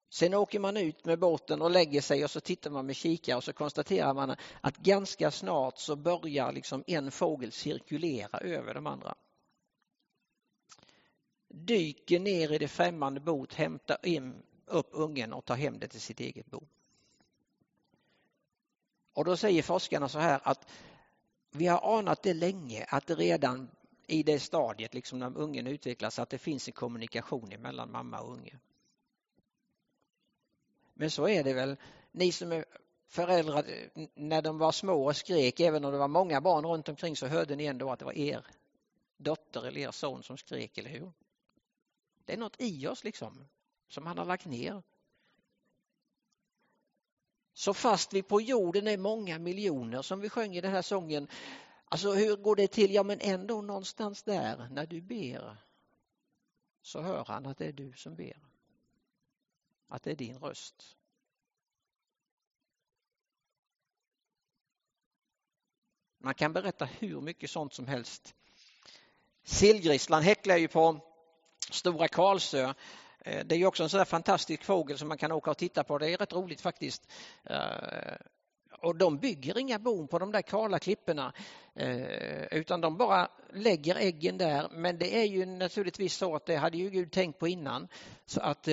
Sen 0.10 0.34
åker 0.34 0.60
man 0.60 0.78
ut 0.78 1.06
med 1.06 1.20
båten 1.20 1.62
och 1.62 1.72
lägger 1.72 2.02
sig 2.02 2.24
och 2.24 2.32
så 2.32 2.40
tittar 2.40 2.72
man 2.72 2.86
med 2.86 2.96
kikare 2.96 3.38
och 3.38 3.44
så 3.44 3.54
konstaterar 3.54 4.14
man 4.14 4.36
att 4.62 4.78
ganska 4.78 5.32
snart 5.32 5.78
så 5.78 5.96
börjar 5.96 6.52
liksom 6.52 6.84
en 6.88 7.12
fågel 7.12 7.52
cirkulera 7.52 8.38
över 8.38 8.74
de 8.74 8.88
andra. 8.88 9.16
Dyker 11.48 12.20
ner 12.20 12.52
i 12.52 12.58
det 12.58 12.68
främmande 12.68 13.20
boet, 13.20 13.54
hämtar 13.54 13.98
in 14.04 14.44
upp 14.66 14.90
ungen 14.92 15.34
och 15.34 15.46
tar 15.46 15.56
hem 15.56 15.80
det 15.80 15.88
till 15.88 16.02
sitt 16.02 16.20
eget 16.20 16.46
bo. 16.46 16.68
Och 19.16 19.26
då 19.26 19.38
säger 19.38 19.62
forskarna 19.62 20.10
så 20.10 20.20
här 20.20 20.40
att 20.44 20.68
vi 21.52 21.68
har 21.68 21.98
anat 22.00 22.24
det 22.24 22.34
länge 22.34 22.86
att 22.90 23.08
det 23.08 23.16
redan 23.16 23.70
i 24.08 24.24
det 24.24 24.40
stadiet, 24.40 24.94
liksom 24.94 25.20
när 25.20 25.38
ungen 25.38 25.68
utvecklas, 25.68 26.20
att 26.20 26.30
det 26.30 26.38
finns 26.38 26.68
en 26.68 26.74
kommunikation 26.74 27.50
mellan 27.60 27.92
mamma 27.92 28.20
och 28.20 28.32
unge. 28.32 28.60
Men 30.94 31.12
så 31.12 31.28
är 31.28 31.44
det 31.44 31.54
väl, 31.54 31.78
ni 32.12 32.32
som 32.32 32.52
är 32.52 32.66
föräldrar, 33.08 33.66
när 34.16 34.42
de 34.42 34.58
var 34.58 34.72
små 34.72 35.06
och 35.06 35.16
skrek, 35.16 35.60
även 35.60 35.86
om 35.86 35.92
det 35.92 35.98
var 35.98 36.08
många 36.08 36.42
barn 36.42 36.66
runt 36.66 36.90
omkring 36.90 37.16
så 37.16 37.28
hörde 37.28 37.56
ni 37.56 37.66
ändå 37.66 37.92
att 37.92 38.00
det 38.00 38.06
var 38.06 38.18
er 38.18 38.46
dotter 39.18 39.68
eller 39.68 39.82
er 39.82 39.92
son 39.92 40.24
som 40.24 40.38
skrek, 40.38 40.78
eller 40.78 40.90
hur? 40.90 41.12
Det 42.26 42.34
är 42.34 42.38
något 42.38 42.62
i 42.62 42.88
oss 42.88 43.04
liksom, 43.04 43.48
som 43.88 44.06
han 44.06 44.18
har 44.18 44.26
lagt 44.26 44.46
ner. 44.46 44.84
Så 47.58 47.74
fast 47.74 48.14
vi 48.14 48.24
på 48.24 48.42
jorden 48.42 48.88
är 48.88 48.98
många 48.98 49.40
miljoner 49.40 50.02
som 50.02 50.20
vi 50.20 50.30
sjöng 50.30 50.56
i 50.56 50.62
den 50.62 50.72
här 50.72 50.82
sången. 50.82 51.28
Alltså 51.86 52.12
hur 52.12 52.36
går 52.36 52.56
det 52.56 52.68
till? 52.68 52.94
Ja 52.94 53.04
men 53.04 53.20
ändå 53.22 53.62
någonstans 53.62 54.24
där 54.24 54.70
när 54.72 54.86
du 54.86 55.02
ber 55.02 55.58
så 56.82 57.02
hör 57.02 57.26
han 57.26 57.46
att 57.46 57.58
det 57.58 57.66
är 57.66 57.72
du 57.72 57.94
som 57.94 58.16
ber. 58.16 58.40
Att 59.88 60.04
det 60.04 60.12
är 60.12 60.16
din 60.16 60.40
röst. 60.40 60.98
Man 66.18 66.34
kan 66.34 66.54
berätta 66.54 66.86
hur 66.86 67.22
mycket 67.22 67.50
sånt 67.50 67.74
som 67.74 67.88
helst. 67.88 68.36
Sillgrisslan 69.44 70.24
häcklar 70.24 70.58
ju 70.58 70.68
på 70.68 71.00
Stora 71.72 72.08
Karlsö 72.08 72.74
Eh, 73.26 73.46
det 73.46 73.56
är 73.56 73.66
också 73.66 73.84
en 73.84 73.90
sån 73.90 73.98
där 73.98 74.06
fantastisk 74.06 74.64
fågel 74.64 74.98
som 74.98 75.08
man 75.08 75.18
kan 75.18 75.32
åka 75.32 75.52
och 75.52 75.58
titta 75.58 75.84
på. 75.84 75.98
Det 75.98 76.10
är 76.10 76.18
rätt 76.18 76.34
roligt 76.34 76.62
faktiskt. 76.62 77.12
Eh, 77.44 78.16
och 78.82 78.96
de 78.96 79.18
bygger 79.18 79.58
inga 79.58 79.80
bon 79.80 80.08
på 80.08 80.20
de 80.20 80.32
där 80.32 80.42
kala 80.42 80.80
klipporna 80.80 81.34
eh, 81.76 82.46
utan 82.52 82.82
de 82.82 82.98
bara 82.98 83.28
lägger 83.54 83.96
äggen 83.96 84.38
där. 84.38 84.70
Men 84.72 84.98
det 84.98 85.18
är 85.18 85.24
ju 85.24 85.46
naturligtvis 85.46 86.14
så 86.14 86.36
att 86.36 86.46
det 86.46 86.56
hade 86.56 86.78
ju 86.78 86.90
Gud 86.90 87.12
tänkt 87.12 87.40
på 87.40 87.48
innan. 87.48 87.88
Så 88.26 88.42
att 88.42 88.68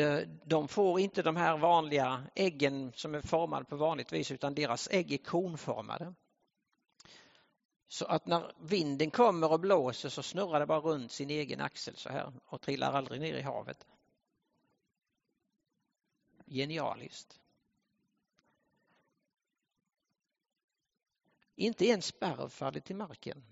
de 0.44 0.68
får 0.68 1.00
inte 1.00 1.22
de 1.22 1.36
här 1.36 1.56
vanliga 1.56 2.22
äggen 2.34 2.92
som 2.94 3.14
är 3.14 3.20
formade 3.20 3.64
på 3.64 3.76
vanligt 3.76 4.12
vis 4.12 4.30
utan 4.30 4.54
deras 4.54 4.88
ägg 4.90 5.12
är 5.12 5.16
konformade. 5.18 6.14
Så 7.88 8.04
att 8.04 8.26
när 8.26 8.52
vinden 8.60 9.10
kommer 9.10 9.52
och 9.52 9.60
blåser 9.60 10.08
så 10.08 10.22
snurrar 10.22 10.60
det 10.60 10.66
bara 10.66 10.80
runt 10.80 11.12
sin 11.12 11.30
egen 11.30 11.60
axel 11.60 11.96
så 11.96 12.08
här 12.08 12.32
och 12.46 12.60
trillar 12.60 12.92
aldrig 12.92 13.20
ner 13.20 13.34
i 13.34 13.42
havet. 13.42 13.86
Genialiskt. 16.52 17.40
Inte 21.54 21.86
en 21.86 22.02
sparv 22.02 22.48
faller 22.48 22.80
till 22.80 22.96
marken 22.96 23.44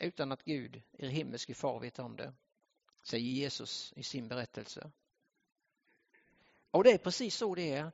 utan 0.00 0.32
att 0.32 0.44
Gud, 0.44 0.82
er 0.92 1.08
himmelske 1.08 1.54
far, 1.54 1.80
vet 1.80 1.98
om 1.98 2.16
det, 2.16 2.32
säger 3.02 3.30
Jesus 3.30 3.92
i 3.96 4.02
sin 4.02 4.28
berättelse. 4.28 4.90
Och 6.70 6.84
det 6.84 6.92
är 6.92 6.98
precis 6.98 7.36
så 7.36 7.54
det 7.54 7.72
är. 7.72 7.92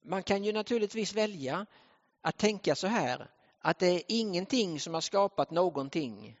Man 0.00 0.22
kan 0.22 0.44
ju 0.44 0.52
naturligtvis 0.52 1.14
välja 1.14 1.66
att 2.20 2.38
tänka 2.38 2.74
så 2.74 2.86
här 2.86 3.30
att 3.58 3.78
det 3.78 3.86
är 3.86 4.02
ingenting 4.08 4.80
som 4.80 4.94
har 4.94 5.00
skapat 5.00 5.50
någonting 5.50 6.40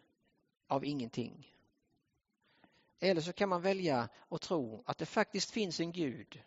av 0.66 0.84
ingenting. 0.84 1.55
Eller 3.00 3.20
så 3.20 3.32
kan 3.32 3.48
man 3.48 3.62
välja 3.62 4.08
att 4.28 4.40
tro 4.40 4.82
att 4.86 4.98
det 4.98 5.06
faktiskt 5.06 5.50
finns 5.50 5.80
en 5.80 5.92
Gud 5.92 6.42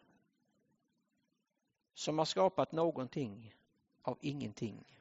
som 1.94 2.18
har 2.18 2.26
skapat 2.26 2.72
någonting 2.72 3.56
av 4.02 4.18
ingenting. 4.22 5.00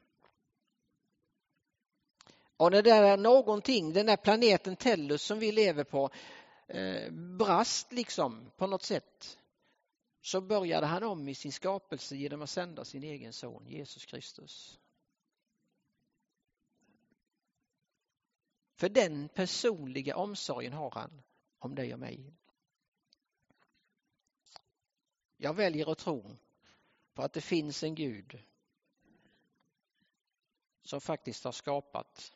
Och 2.57 2.71
när 2.71 2.81
det 2.81 2.89
där 2.89 3.17
någonting, 3.17 3.93
den 3.93 4.05
där 4.05 4.17
planeten 4.17 4.75
Tellus 4.75 5.23
som 5.23 5.39
vi 5.39 5.51
lever 5.51 5.83
på, 5.83 6.09
eh, 6.67 7.11
brast 7.11 7.91
liksom 7.91 8.51
på 8.57 8.67
något 8.67 8.83
sätt 8.83 9.37
så 10.21 10.41
började 10.41 10.85
han 10.85 11.03
om 11.03 11.27
i 11.27 11.35
sin 11.35 11.51
skapelse 11.51 12.15
genom 12.15 12.41
att 12.41 12.49
sända 12.49 12.85
sin 12.85 13.03
egen 13.03 13.33
son 13.33 13.67
Jesus 13.67 14.05
Kristus. 14.05 14.79
För 18.75 18.89
den 18.89 19.29
personliga 19.29 20.15
omsorgen 20.15 20.73
har 20.73 20.91
han 20.91 21.21
om 21.59 21.75
dig 21.75 21.93
och 21.93 21.99
mig. 21.99 22.33
Jag 25.37 25.53
väljer 25.53 25.91
att 25.91 25.97
tro 25.97 26.37
på 27.13 27.21
att 27.21 27.33
det 27.33 27.41
finns 27.41 27.83
en 27.83 27.95
Gud 27.95 28.43
som 30.81 31.01
faktiskt 31.01 31.43
har 31.43 31.51
skapat 31.51 32.33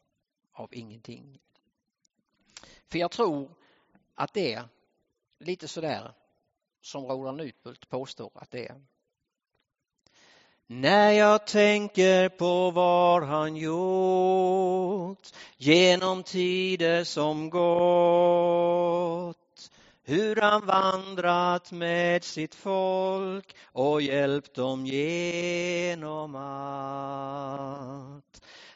av 0.51 0.69
ingenting. 0.73 1.39
För 2.87 2.99
jag 2.99 3.11
tror 3.11 3.55
att 4.15 4.33
det 4.33 4.53
är 4.53 4.69
lite 5.39 5.67
sådär 5.67 6.13
som 6.81 7.05
Roland 7.05 7.41
Utbult 7.41 7.89
påstår 7.89 8.31
att 8.35 8.51
det 8.51 8.67
är. 8.67 8.85
När 10.67 11.11
jag 11.11 11.47
tänker 11.47 12.29
på 12.29 12.71
vad 12.71 13.23
han 13.23 13.55
gjort 13.55 15.27
genom 15.57 16.23
tider 16.23 17.03
som 17.03 17.49
gått 17.49 19.37
hur 20.05 20.35
han 20.35 20.65
vandrat 20.65 21.71
med 21.71 22.23
sitt 22.23 22.55
folk 22.55 23.55
och 23.71 24.01
hjälpt 24.01 24.55
dem 24.55 24.85
genom 24.85 26.35
allt. 26.35 27.93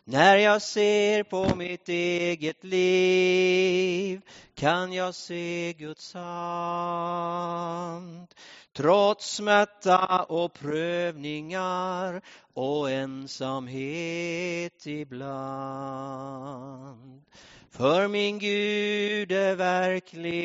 När 0.10 0.38
jag 0.38 0.62
ser 0.62 1.24
på 1.24 1.56
mitt 1.56 1.90
eget 1.90 2.64
liv 2.64 4.22
kan 4.56 4.94
jag 4.94 5.16
se 5.16 5.74
Guds 5.78 6.14
hand. 6.14 7.48
Trots 8.74 9.36
smärta 9.36 10.24
och 10.24 10.54
prövningar 10.54 12.22
och 12.54 12.92
ensamhet 12.92 14.86
ibland. 14.86 15.26
För 17.72 18.08
min 18.08 18.40
Gud 18.40 19.32
är 19.32 19.56
verklig, 19.56 20.44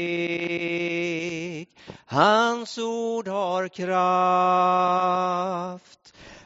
hans 2.07 2.79
ord 2.79 3.29
har 3.29 3.69
kraft. 3.69 5.23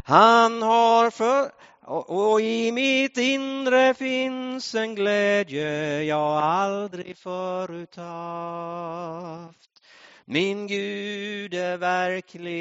Han 0.05 0.63
har 0.63 1.11
för 1.11 1.51
och 1.87 2.41
i 2.41 2.73
mitt 2.73 3.17
inre 3.17 3.95
finns 3.95 4.75
en 4.75 4.95
glädje 4.95 6.03
jag 6.03 6.37
aldrig 6.43 7.17
förut 7.17 7.97
haft. 7.97 9.71
Min 10.25 10.67
Gud 10.67 11.55
är 11.55 11.77
verklig, 11.77 12.53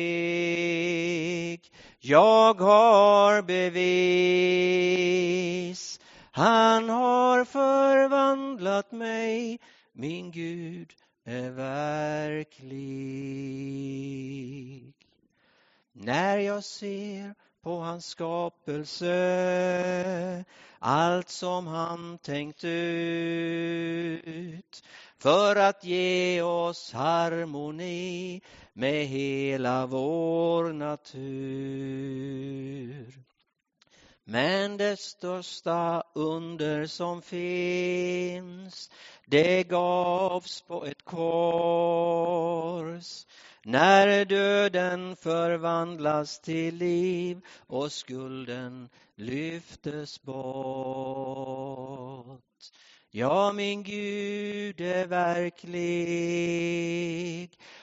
jag 1.99 2.61
har 2.61 3.41
bevis. 3.41 3.95
Han 6.31 6.89
har 6.89 7.45
förvandlat 7.45 8.91
mig, 8.91 9.59
min 9.93 10.31
Gud 10.31 10.93
är 11.25 11.49
verklig. 11.49 12.75
När 15.93 16.37
jag 16.37 16.63
ser 16.63 17.35
på 17.65 17.81
hans 17.81 18.05
skapelse, 18.05 19.15
allt 20.79 21.29
som 21.29 21.67
han 21.67 22.17
tänkt 22.17 22.63
ut 22.63 24.83
för 25.17 25.55
att 25.55 25.83
ge 25.83 26.41
oss 26.41 26.93
harmoni 26.93 28.41
med 28.73 29.05
hela 29.05 29.85
vår 29.85 30.73
natur. 30.73 31.13
Men 34.23 34.77
det 34.77 34.99
största 34.99 36.03
under 36.15 36.87
som 36.87 37.21
finns, 37.21 38.89
det 39.25 39.63
gavs 39.63 40.61
på 40.61 40.85
ett 40.85 41.05
kors. 41.05 43.25
När 43.67 44.25
döden 44.25 45.15
förvandlas 45.15 46.39
till 46.39 46.75
liv 46.75 47.41
och 47.67 47.91
skulden 47.91 48.89
lyftes 49.15 50.21
bort. 50.21 50.35
Ja, 53.11 53.51
min 53.53 53.83
Gud 53.83 54.81
är 54.81 55.07
verklig. 55.07 55.89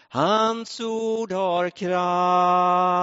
Hans 0.09 0.81
ord 0.81 1.33
har 1.33 1.71
kraft. 1.71 2.99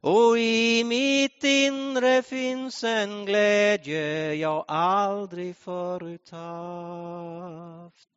Och 0.00 0.38
i 0.38 0.84
mitt 0.84 1.44
inre 1.44 2.22
finns 2.22 2.84
en 2.84 3.24
glädje 3.26 4.34
jag 4.34 4.64
aldrig 4.68 5.56
förut 5.56 6.30
haft. 6.30 8.10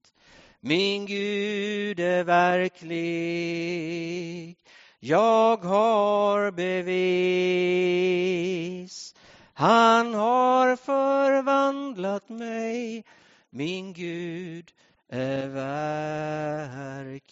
Min 0.65 1.06
Gud 1.06 1.99
är 1.99 2.23
verklig. 2.23 2.97
Jag 4.99 5.58
har 5.58 6.52
bevis. 6.52 7.04
Han 9.54 10.13
har 10.13 10.76
förvandlat 10.76 12.30
mig. 12.30 13.04
Min 13.49 13.93
Gud 13.93 14.71
är 15.10 15.47
verklig. 15.47 17.23